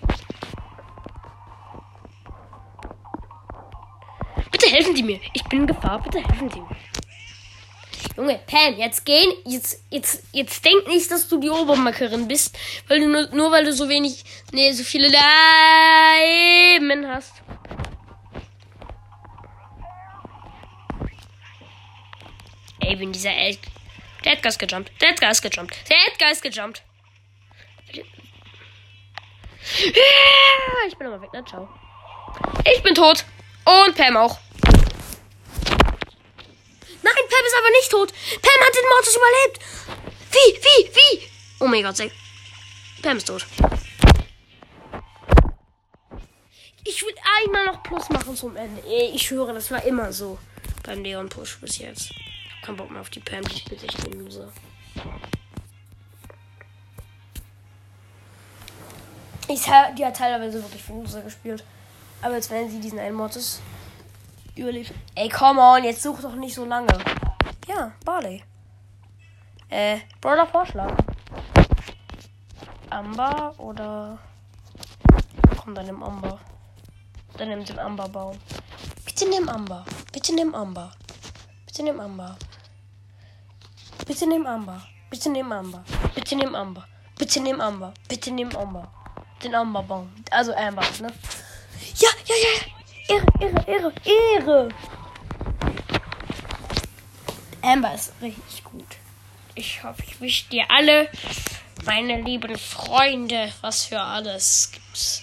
Bitte 4.51 4.67
helfen 4.67 4.97
Sie 4.97 5.03
mir. 5.03 5.21
Ich 5.35 5.45
bin 5.45 5.61
in 5.61 5.67
Gefahr. 5.67 6.03
Bitte 6.03 6.27
helfen 6.27 6.51
Sie 6.51 6.61
mir. 6.61 6.77
Junge, 8.17 8.41
Pam, 8.47 8.77
jetzt 8.77 9.05
gehen. 9.05 9.33
Jetzt, 9.47 9.83
jetzt, 9.91 10.25
jetzt 10.33 10.65
denk 10.65 10.87
nicht, 10.87 11.11
dass 11.11 11.29
du 11.29 11.39
die 11.39 11.51
Obermackerin 11.51 12.29
bist, 12.29 12.57
weil 12.89 13.01
du 13.01 13.09
nur, 13.09 13.29
nur 13.35 13.51
weil 13.51 13.65
du 13.65 13.73
so 13.73 13.89
wenig, 13.89 14.25
nee, 14.53 14.73
so 14.73 14.85
viele 14.85 15.09
Leben 15.09 17.09
hast. 17.09 17.33
Ey, 22.81 22.99
wenn 22.99 23.13
dieser 23.13 23.35
El 23.35 23.57
Der 24.25 24.33
Edgar 24.33 24.51
ist 24.51 24.59
gejumpt. 24.59 24.91
Der 25.01 25.11
Edgar 25.11 25.31
ist 25.31 25.43
gejumpt. 25.43 25.75
Der 25.89 25.97
Edgar 26.07 26.31
ist 26.31 26.43
gejumpt. 26.43 26.83
Ich 30.89 30.97
bin 30.97 31.07
aber 31.07 31.21
weg, 31.23 31.31
na 31.33 31.45
ciao. 31.45 31.69
Ich 32.65 32.83
bin 32.83 32.95
tot. 32.95 33.25
Und 33.65 33.97
Pam 33.97 34.17
auch. 34.17 34.39
Nein, 37.03 37.15
Pam 37.15 37.47
ist 37.47 37.57
aber 37.59 37.71
nicht 37.71 37.91
tot. 37.91 38.13
Pam 38.41 38.61
hat 38.67 38.75
den 38.75 38.89
Mortis 38.89 39.17
überlebt. 39.17 39.59
Wie, 40.31 40.55
wie, 40.63 40.95
wie? 40.95 41.29
Oh 41.61 41.67
mein 41.67 41.83
Gott, 41.83 41.97
Pam 43.03 43.17
ist 43.17 43.27
tot. 43.27 43.47
Ich 46.85 47.03
will 47.03 47.15
einmal 47.41 47.67
noch 47.67 47.83
Plus 47.83 48.09
machen 48.09 48.37
zum 48.37 48.57
Ende. 48.57 48.83
Ich 49.15 49.31
höre, 49.31 49.53
das 49.53 49.71
war 49.71 49.85
immer 49.85 50.13
so. 50.13 50.39
Beim 50.83 51.03
Leon 51.03 51.29
Push 51.29 51.61
bis 51.61 51.79
jetzt. 51.79 52.13
Keinen 52.63 52.77
Bock 52.77 52.91
mehr 52.91 53.01
auf 53.01 53.11
die 53.11 53.21
Pam, 53.21 53.43
die 53.43 53.59
spielt 53.59 53.83
echt 53.83 54.07
den 54.07 54.21
Loser. 54.21 54.53
Ich, 59.49 59.63
die 59.65 60.07
hat 60.07 60.17
teilweise 60.17 60.63
wirklich 60.63 60.83
für 60.83 60.93
Loser 60.93 61.23
gespielt. 61.23 61.65
Aber 62.23 62.37
jetzt 62.37 62.51
wenn 62.51 62.71
sie 62.71 62.81
diesen 62.81 63.01
einen 63.01 63.17
Mortis 63.17 63.61
überlebt. 64.55 64.93
Ey, 65.17 65.29
come 65.29 65.61
on, 65.61 65.83
jetzt 65.83 66.03
such 66.03 66.21
doch 66.21 66.37
nicht 66.37 66.55
so 66.55 66.65
lange. 66.65 66.97
Ja, 67.67 67.93
Barley. 68.05 68.45
Äh, 69.69 69.99
Brawler 70.21 70.47
Vorschlag. 70.47 70.95
Amber 72.91 73.55
oder. 73.59 74.19
Komm, 75.57 75.75
dann 75.75 75.87
nimm 75.87 76.03
Amber. 76.03 76.39
Dann 77.37 77.49
nimm 77.49 77.65
den 77.65 77.79
Amberbaum. 77.79 78.39
Bitte 79.05 79.29
nimm 79.29 79.49
Amber. 79.49 79.85
Bitte 80.13 80.35
nimm 80.35 80.55
Amber. 80.55 80.93
Bitte 81.67 81.83
nimm 81.83 81.99
Amber. 81.99 82.37
Bitte 84.07 84.27
nimm 84.27 84.47
Amber. 84.47 84.83
Bitte 85.11 85.31
nimm 85.31 85.53
Amber. 85.53 85.85
Bitte 86.15 86.37
nimm 86.37 86.55
Amber. 86.55 86.87
Bitte 87.19 87.41
nimm 87.41 87.61
Amber. 87.61 87.95
Bitte 88.09 88.31
nimm 88.33 88.55
Amber. 88.57 88.91
Den 89.43 89.55
Amberbaum. 89.55 90.13
Also 90.31 90.55
Amber, 90.55 90.83
ne? 91.01 91.13
Ja, 91.97 92.09
ja, 92.27 92.35
ja. 92.37 93.17
Ehre, 93.17 93.27
Ehre, 93.41 93.65
Ehre, 93.67 93.93
Ehre. 94.05 94.69
Amber 97.63 97.95
ist 97.95 98.13
richtig 98.21 98.65
gut. 98.65 98.87
Ich 99.55 99.83
hoffe, 99.85 100.03
ich 100.07 100.21
wünsche 100.21 100.49
dir 100.49 100.65
alle, 100.69 101.09
meine 101.85 102.21
lieben 102.23 102.57
Freunde, 102.59 103.53
was 103.61 103.85
für 103.85 104.01
alles 104.01 104.71
gibt's. 104.73 105.23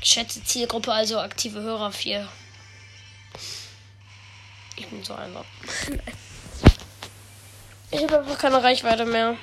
Geschätzte 0.00 0.42
Zielgruppe, 0.42 0.92
also 0.92 1.20
aktive 1.20 1.62
Hörer 1.62 1.92
4. 1.92 2.28
Ich 4.76 4.88
bin 4.88 5.04
so 5.04 5.14
einer. 5.14 5.44
Ich 7.92 8.02
habe 8.02 8.20
einfach 8.20 8.38
keine 8.38 8.62
Reichweite 8.62 9.04
mehr. 9.04 9.36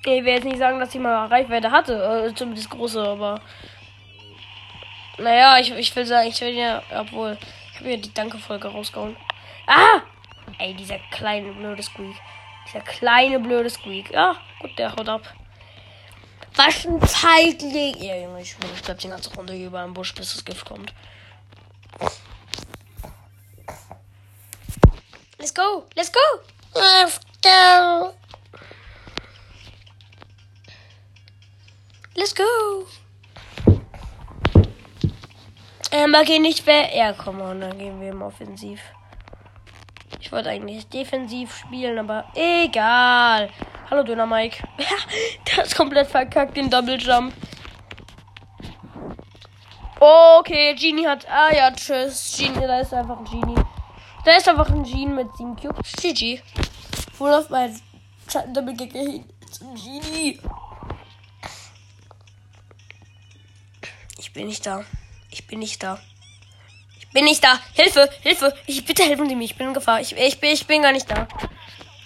Ich 0.00 0.24
will 0.24 0.34
jetzt 0.34 0.44
nicht 0.44 0.58
sagen, 0.58 0.80
dass 0.80 0.94
ich 0.94 1.00
mal 1.00 1.26
Reichweite 1.26 1.70
hatte, 1.70 2.26
äh, 2.28 2.34
zumindest 2.34 2.70
große, 2.70 3.02
aber 3.02 3.40
naja, 5.18 5.58
ich, 5.58 5.70
ich 5.72 5.94
will 5.94 6.06
sagen, 6.06 6.28
ich 6.28 6.40
will 6.40 6.54
ja, 6.54 6.82
obwohl, 6.94 7.38
ich 7.72 7.78
habe 7.78 7.90
ja 7.90 7.96
die 7.96 8.12
Danke-Folge 8.12 8.68
rausgehauen. 8.68 9.16
Ah! 9.66 10.02
Ey, 10.58 10.74
dieser 10.74 10.98
kleine 11.10 11.52
blöde 11.52 11.82
Squeak. 11.82 12.16
Dieser 12.66 12.80
kleine 12.80 13.38
blöde 13.38 13.70
Squeak. 13.70 14.10
Ja, 14.10 14.36
gut, 14.60 14.76
der 14.76 14.94
haut 14.94 15.08
ab. 15.08 15.22
Waschen 16.54 17.00
zeitlich. 17.02 17.96
Ja, 17.96 18.16
Junge, 18.16 18.42
ich 18.42 18.56
bleib 18.56 18.98
die 18.98 19.08
ganze 19.08 19.32
Runde 19.34 19.52
hier 19.52 19.68
über 19.68 19.84
im 19.84 19.94
Busch, 19.94 20.14
bis 20.14 20.34
das 20.34 20.44
Gift 20.44 20.64
kommt. 20.64 20.92
Let's 25.46 25.54
go! 25.54 25.84
Let's 25.94 26.10
go! 26.10 26.18
Let's 26.74 27.20
go! 27.40 28.14
Let's 32.16 32.34
go! 32.34 32.86
Ähm, 35.92 36.16
gehen 36.24 36.42
nicht 36.42 36.66
mehr. 36.66 36.92
Ja, 36.96 37.12
komm 37.12 37.40
on, 37.40 37.60
dann 37.60 37.78
gehen 37.78 38.00
wir 38.00 38.08
im 38.08 38.22
Offensiv. 38.22 38.80
Ich 40.18 40.32
wollte 40.32 40.50
eigentlich 40.50 40.88
defensiv 40.88 41.56
spielen, 41.56 41.96
aber 42.00 42.24
egal. 42.34 43.48
Hallo 43.88 44.02
Döner 44.02 44.26
Mike. 44.26 44.66
der 45.46 45.62
ist 45.62 45.76
komplett 45.76 46.08
verkackt, 46.08 46.56
den 46.56 46.68
Double 46.68 46.98
Jump. 46.98 47.32
Okay, 50.00 50.74
Genie 50.74 51.06
hat. 51.06 51.24
Ah 51.30 51.54
ja, 51.54 51.70
tschüss. 51.70 52.36
Genie, 52.36 52.66
da 52.66 52.80
ist 52.80 52.92
einfach 52.92 53.18
ein 53.20 53.24
Genie. 53.26 53.65
Da 54.26 54.34
ist 54.34 54.48
einfach 54.48 54.68
ein 54.70 54.82
Genie 54.82 55.06
mit 55.06 55.28
7 55.36 55.54
Cubes. 55.54 55.92
GG. 56.02 56.42
Wo 57.16 57.28
läuft 57.28 57.48
mein 57.48 57.80
Double 58.52 58.74
hin? 58.76 59.24
Zum 59.52 59.72
Genie. 59.76 60.40
Ich 64.18 64.32
bin 64.32 64.48
nicht 64.48 64.66
da. 64.66 64.84
Ich 65.30 65.46
bin 65.46 65.60
nicht 65.60 65.80
da. 65.80 66.00
Ich 66.98 67.08
bin 67.10 67.24
nicht 67.24 67.44
da. 67.44 67.60
Hilfe, 67.74 68.10
Hilfe. 68.22 68.52
Ich, 68.66 68.84
bitte 68.84 69.04
helfen 69.04 69.28
Sie 69.28 69.36
mir. 69.36 69.44
Ich 69.44 69.56
bin 69.56 69.68
in 69.68 69.74
Gefahr. 69.74 70.00
Ich, 70.00 70.16
ich, 70.16 70.40
bin, 70.40 70.50
ich 70.50 70.66
bin 70.66 70.82
gar 70.82 70.90
nicht 70.90 71.08
da. 71.08 71.28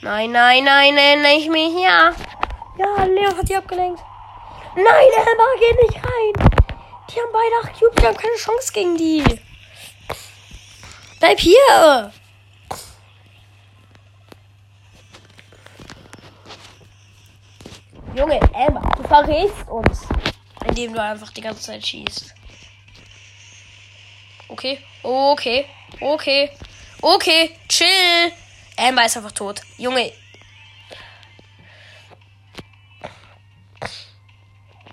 Nein, 0.02 0.30
nein, 0.30 0.62
nein, 0.62 0.94
nein, 0.94 1.22
nein, 1.22 1.38
ich 1.38 1.50
bin 1.50 1.74
hier. 1.74 1.88
Ja, 1.88 3.04
Leo 3.04 3.34
hat 3.34 3.48
die 3.48 3.56
abgelenkt. 3.56 4.02
Nein, 4.76 4.84
Emma, 4.84 5.44
geh 5.58 5.86
nicht 5.86 5.96
rein. 5.96 6.50
Die 7.08 7.18
haben 7.18 7.32
beide 7.32 7.70
8 7.70 7.80
Cubes. 7.80 7.94
Die 7.98 8.06
haben 8.06 8.16
keine 8.18 8.36
Chance 8.36 8.72
gegen 8.74 8.98
die. 8.98 9.40
Bleib 11.20 11.38
hier! 11.38 12.12
Junge, 18.16 18.40
Emma, 18.54 18.80
du 18.96 19.02
verrätst 19.06 19.68
uns. 19.68 20.08
Indem 20.64 20.94
du 20.94 21.02
einfach 21.02 21.30
die 21.30 21.42
ganze 21.42 21.62
Zeit 21.62 21.86
schießt. 21.86 22.34
Okay, 24.48 24.82
okay, 25.02 25.66
okay, 26.00 26.50
okay, 27.02 27.56
chill. 27.68 28.32
Amber 28.76 29.04
ist 29.04 29.16
einfach 29.16 29.32
tot. 29.32 29.60
Junge. 29.76 30.12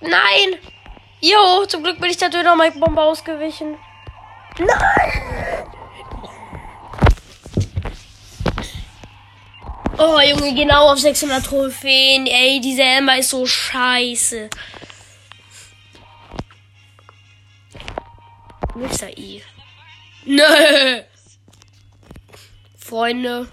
Nein! 0.02 0.60
Jo, 1.22 1.66
zum 1.66 1.84
Glück 1.84 2.00
bin 2.00 2.12
ich 2.12 2.18
der 2.18 2.30
Döner-Mike-Bombe 2.30 3.02
ausgewichen. 3.02 3.78
Nein! 4.60 5.57
Oh, 10.00 10.20
Junge, 10.20 10.54
genau 10.54 10.92
auf 10.92 11.00
600 11.00 11.44
Trophäen. 11.44 12.28
Ey, 12.28 12.62
diese 12.62 12.84
Emma 12.84 13.16
ist 13.16 13.30
so 13.30 13.46
scheiße. 13.46 14.50
Mr. 18.76 19.18
E. 19.18 19.42
Nö. 20.26 20.44
Freunde. 22.78 23.48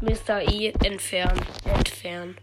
Mr. 0.00 0.42
E. 0.42 0.72
Entfernen. 0.82 1.40
Entfernen. 1.64 2.36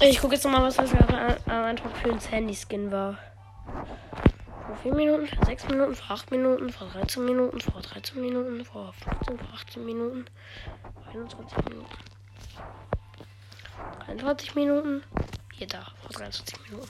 Ich 0.00 0.20
gucke 0.20 0.34
jetzt 0.34 0.44
nochmal, 0.44 0.62
was 0.62 0.76
das 0.76 0.92
am 0.92 1.40
Anfang 1.46 1.94
für 1.96 2.12
ein 2.12 2.20
Handy-Skin 2.20 2.92
war. 2.92 3.18
Vor 4.74 4.92
4 4.92 4.94
Minuten, 4.94 5.28
vor 5.28 5.46
6 5.46 5.68
Minuten, 5.68 5.94
vor 5.94 6.16
8 6.16 6.30
Minuten, 6.32 6.72
vor 6.72 6.88
13 6.88 7.24
Minuten, 7.24 7.60
vor 7.60 7.80
13 7.80 8.20
Minuten, 8.20 8.64
vor 8.64 8.92
15, 8.94 9.38
vor 9.38 9.54
18 9.54 9.84
Minuten, 9.84 10.24
vor 10.94 11.06
21 11.06 11.64
Minuten. 11.68 11.94
23 14.06 14.54
Minuten. 14.56 15.04
Hier 15.52 15.68
da, 15.68 15.92
vor 16.02 16.10
23 16.10 16.70
Minuten. 16.70 16.88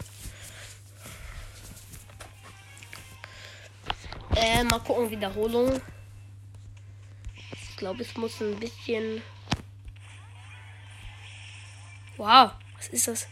Äh, 4.36 4.64
mal 4.64 4.80
gucken, 4.80 5.10
Wiederholung. 5.10 5.80
Ich 7.52 7.76
glaube, 7.76 8.02
es 8.02 8.16
muss 8.16 8.40
ein 8.40 8.58
bisschen. 8.58 9.20
Wow, 12.16 12.52
was 12.78 12.88
ist 12.88 13.08
das? 13.08 13.28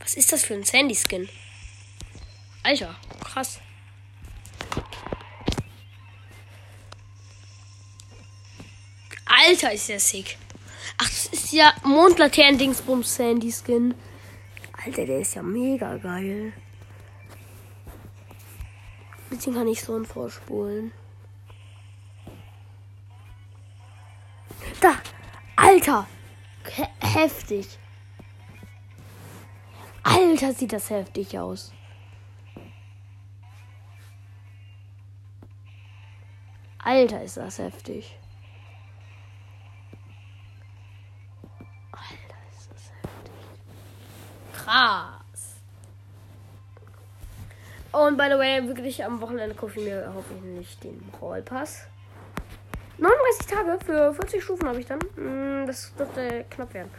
Was 0.00 0.14
ist 0.14 0.32
das 0.32 0.44
für 0.44 0.54
ein 0.54 0.64
Sandy-Skin? 0.64 1.28
Alter, 2.64 2.96
krass. 3.34 3.60
Alter, 9.26 9.72
ist 9.72 9.88
der 9.88 9.98
sick. 9.98 10.38
Ach, 10.98 11.08
das 11.08 11.26
ist 11.26 11.52
ja 11.52 11.72
Mondlaternen-Dingsbums 11.82 13.16
Sandy-Skin. 13.16 13.94
Alter, 14.84 15.06
der 15.06 15.18
ist 15.18 15.34
ja 15.34 15.42
mega 15.42 15.96
geil. 15.96 16.52
Dem 19.30 19.54
kann 19.54 19.66
ich 19.66 19.82
so 19.82 19.96
ein 19.96 20.04
vorspulen. 20.04 20.92
Da! 24.80 24.94
Alter! 25.56 26.06
He 26.70 26.84
heftig. 27.00 27.66
Alter, 30.04 30.52
sieht 30.52 30.72
das 30.72 30.90
heftig 30.90 31.36
aus. 31.36 31.72
Alter, 36.84 37.22
ist 37.22 37.38
das 37.38 37.58
heftig. 37.58 38.18
Alter, 41.92 42.36
ist 42.52 42.70
das 42.70 42.90
heftig. 43.02 43.32
Krass. 44.52 45.56
Und 47.90 48.18
by 48.18 48.24
the 48.24 48.38
way, 48.38 48.68
wirklich 48.68 49.02
am 49.02 49.18
Wochenende 49.20 49.54
kaufe 49.54 49.80
ich 49.80 49.86
mir 49.86 50.12
hoffentlich 50.14 50.78
den 50.80 50.98
Brawl 51.10 51.40
Pass. 51.40 51.86
39 52.98 53.46
Tage 53.46 53.78
für 53.84 54.14
40 54.14 54.42
Stufen 54.42 54.68
habe 54.68 54.80
ich 54.80 54.86
dann. 54.86 55.00
Hm, 55.14 55.66
das 55.66 55.94
dürfte 55.96 56.44
knapp 56.50 56.74
werden. 56.74 56.90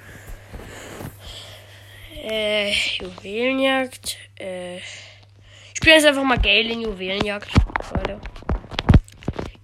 Äh, 2.24 2.72
Juwelenjagd. 2.72 4.18
Äh, 4.40 4.78
ich 4.78 5.78
spiele 5.78 5.96
jetzt 5.96 6.08
einfach 6.08 6.24
mal 6.24 6.40
Gale 6.40 6.72
in 6.72 6.82
Juwelenjagd. 6.82 7.50
Leute. 7.94 8.20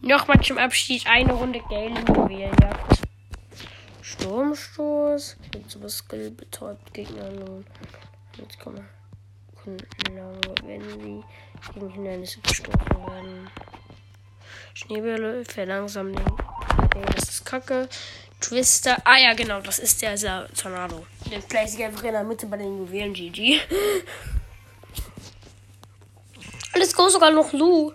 Nochmal 0.01 0.41
zum 0.41 0.57
Abschied 0.57 1.05
eine 1.05 1.31
Runde 1.33 1.61
Gale 1.69 1.99
in 1.99 2.07
Juwelenjagd. 2.07 3.01
Sturmstoß. 4.01 5.37
Mit 5.53 5.83
was 5.83 5.97
Skill 5.97 6.31
betäubt 6.31 6.91
Gegner 6.93 7.29
nun. 7.29 7.65
Jetzt 8.37 8.59
kommen 8.59 8.77
wir. 8.77 9.77
Wenn 10.63 10.81
sie 10.81 11.23
gegen 11.73 11.89
Hindernisse 11.91 12.39
gestoßen 12.39 12.89
werden. 12.89 13.49
Schneebälle 14.73 15.45
verlangsamen 15.45 16.15
den. 16.15 16.31
Okay, 16.83 17.05
das 17.15 17.29
ist 17.29 17.45
Kacke. 17.45 17.87
Twister. 18.39 18.97
Ah 19.03 19.17
ja, 19.17 19.33
genau, 19.35 19.61
das 19.61 19.77
ist 19.77 20.01
der, 20.01 20.17
der 20.17 20.47
Tornado. 20.59 21.05
Den 21.31 21.43
place 21.43 21.75
ich 21.75 21.83
einfach 21.83 22.03
in 22.03 22.13
der 22.13 22.23
Mitte 22.23 22.47
bei 22.47 22.57
den 22.57 22.79
Juwelen 22.79 23.13
GG. 23.13 23.61
Let's 26.73 26.95
go, 26.95 27.07
sogar 27.07 27.29
noch 27.29 27.53
Lu. 27.53 27.93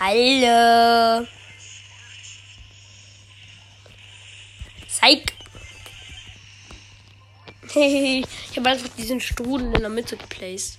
Hallo. 0.00 1.24
Zeig. 4.88 5.32
ich 7.74 8.56
habe 8.56 8.68
einfach 8.68 8.88
diesen 8.96 9.20
Strudel 9.20 9.72
in 9.74 9.80
der 9.80 9.88
Mitte 9.88 10.16
geplaced. 10.16 10.78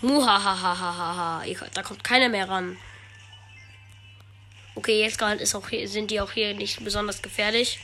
Muhahahaha. 0.00 1.44
Da 1.74 1.82
kommt 1.82 2.02
keiner 2.02 2.30
mehr 2.30 2.48
ran. 2.48 2.78
Okay, 4.74 5.02
jetzt 5.02 5.18
gerade 5.18 5.42
ist 5.42 5.54
auch 5.54 5.68
hier, 5.68 5.86
sind 5.86 6.10
die 6.10 6.22
auch 6.22 6.32
hier 6.32 6.54
nicht 6.54 6.82
besonders 6.82 7.20
gefährlich. 7.20 7.80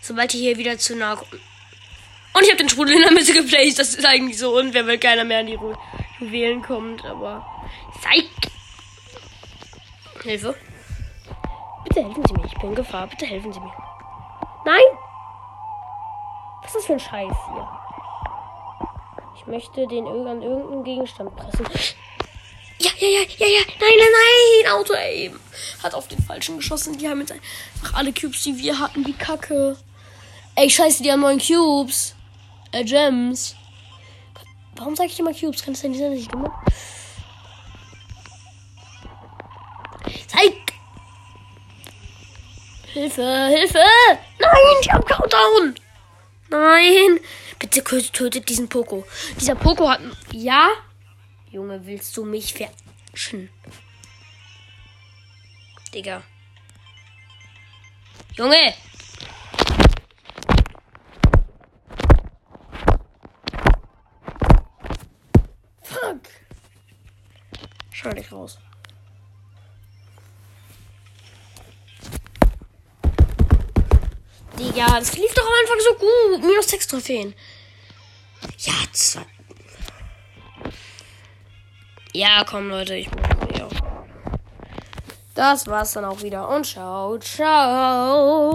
Sobald 0.00 0.32
die 0.32 0.38
hier 0.38 0.56
wieder 0.56 0.78
zu 0.78 0.96
nah 0.96 1.14
kommen. 1.14 1.40
Und 2.32 2.42
ich 2.42 2.48
habe 2.48 2.58
den 2.58 2.68
Strudel 2.68 2.96
in 2.96 3.02
der 3.02 3.12
Mitte 3.12 3.32
geplaced. 3.32 3.78
Das 3.78 3.94
ist 3.94 4.04
eigentlich 4.04 4.38
so 4.38 4.58
unfair, 4.58 4.86
weil 4.86 4.98
keiner 4.98 5.24
mehr 5.24 5.38
an 5.38 5.46
die 5.46 5.56
Juwelen 6.20 6.62
kommt. 6.62 7.04
Aber. 7.04 7.44
Zeig! 8.00 8.24
Hilfe. 10.22 10.54
Bitte 11.84 12.02
helfen 12.04 12.24
Sie 12.26 12.34
mir. 12.34 12.44
Ich 12.46 12.54
bin 12.54 12.70
in 12.70 12.74
Gefahr. 12.74 13.06
Bitte 13.06 13.26
helfen 13.26 13.52
Sie 13.52 13.60
mir. 13.60 13.72
Nein! 14.64 14.82
Was 16.62 16.70
ist 16.70 16.76
das 16.76 16.86
für 16.86 16.92
ein 16.94 17.00
Scheiß 17.00 17.36
hier? 17.52 17.68
Ich 19.36 19.46
möchte 19.46 19.86
den 19.86 20.06
an 20.06 20.42
irgendeinen 20.42 20.82
Gegenstand 20.82 21.36
pressen. 21.36 21.66
Ja, 22.78 22.90
ja, 22.98 23.08
ja, 23.08 23.20
ja, 23.38 23.46
ja. 23.46 23.60
Nein, 23.80 23.92
nein, 23.96 24.08
nein. 24.12 24.72
Auto 24.72 24.94
aim. 24.94 25.38
Hat 25.82 25.94
auf 25.94 26.08
den 26.08 26.20
falschen 26.22 26.56
geschossen. 26.56 26.98
Die 26.98 27.08
haben 27.08 27.20
jetzt 27.20 27.32
einfach 27.32 27.94
alle 27.94 28.12
Cubes, 28.12 28.42
die 28.42 28.58
wir 28.58 28.78
hatten, 28.78 29.06
wie 29.06 29.12
Kacke. 29.12 29.76
Ey, 30.56 30.68
scheiße, 30.68 31.02
die 31.02 31.12
haben 31.12 31.20
neun 31.20 31.38
Cubes. 31.38 32.16
Äh, 32.72 32.84
Gems. 32.84 33.54
Warum 34.76 34.94
sage 34.94 35.10
ich 35.10 35.18
immer 35.18 35.32
Cubes? 35.32 35.62
Kann 35.62 35.74
es 35.74 35.80
denn 35.80 35.94
sein, 35.94 36.12
dass 36.12 36.20
ich? 36.20 36.28
Zeig! 40.26 40.52
Hilfe, 42.86 43.46
Hilfe! 43.48 43.84
Nein, 44.38 44.76
ich 44.80 44.92
hab 44.92 45.06
Countdown! 45.06 45.74
Nein! 46.48 47.20
Bitte 47.58 47.82
tötet 47.82 48.48
diesen 48.48 48.68
Poco. 48.68 49.06
Dieser 49.40 49.54
Poco 49.54 49.88
hat. 49.88 50.00
Ja? 50.32 50.70
Junge, 51.50 51.84
willst 51.86 52.16
du 52.16 52.24
mich 52.24 52.54
verarschen? 52.54 53.50
Digga. 55.94 56.22
Junge! 58.34 58.74
Schau 68.06 68.12
dich 68.12 68.30
raus. 68.30 68.58
Digga, 74.56 74.86
das 74.86 75.16
lief 75.16 75.34
doch 75.34 75.44
am 75.44 75.52
Anfang 75.60 75.80
so 75.80 75.94
gut. 75.94 76.48
Minus 76.48 76.68
6 76.68 76.86
Trophäen. 76.86 77.34
Ja, 78.58 78.74
zwei. 78.92 79.26
Ja, 82.12 82.44
komm, 82.48 82.68
Leute, 82.68 82.94
ich 82.94 83.10
muss 83.10 83.58
ja. 83.58 83.68
Das 85.34 85.66
war's 85.66 85.92
dann 85.92 86.04
auch 86.04 86.22
wieder 86.22 86.48
und 86.48 86.64
ciao, 86.64 87.18
ciao. 87.18 88.54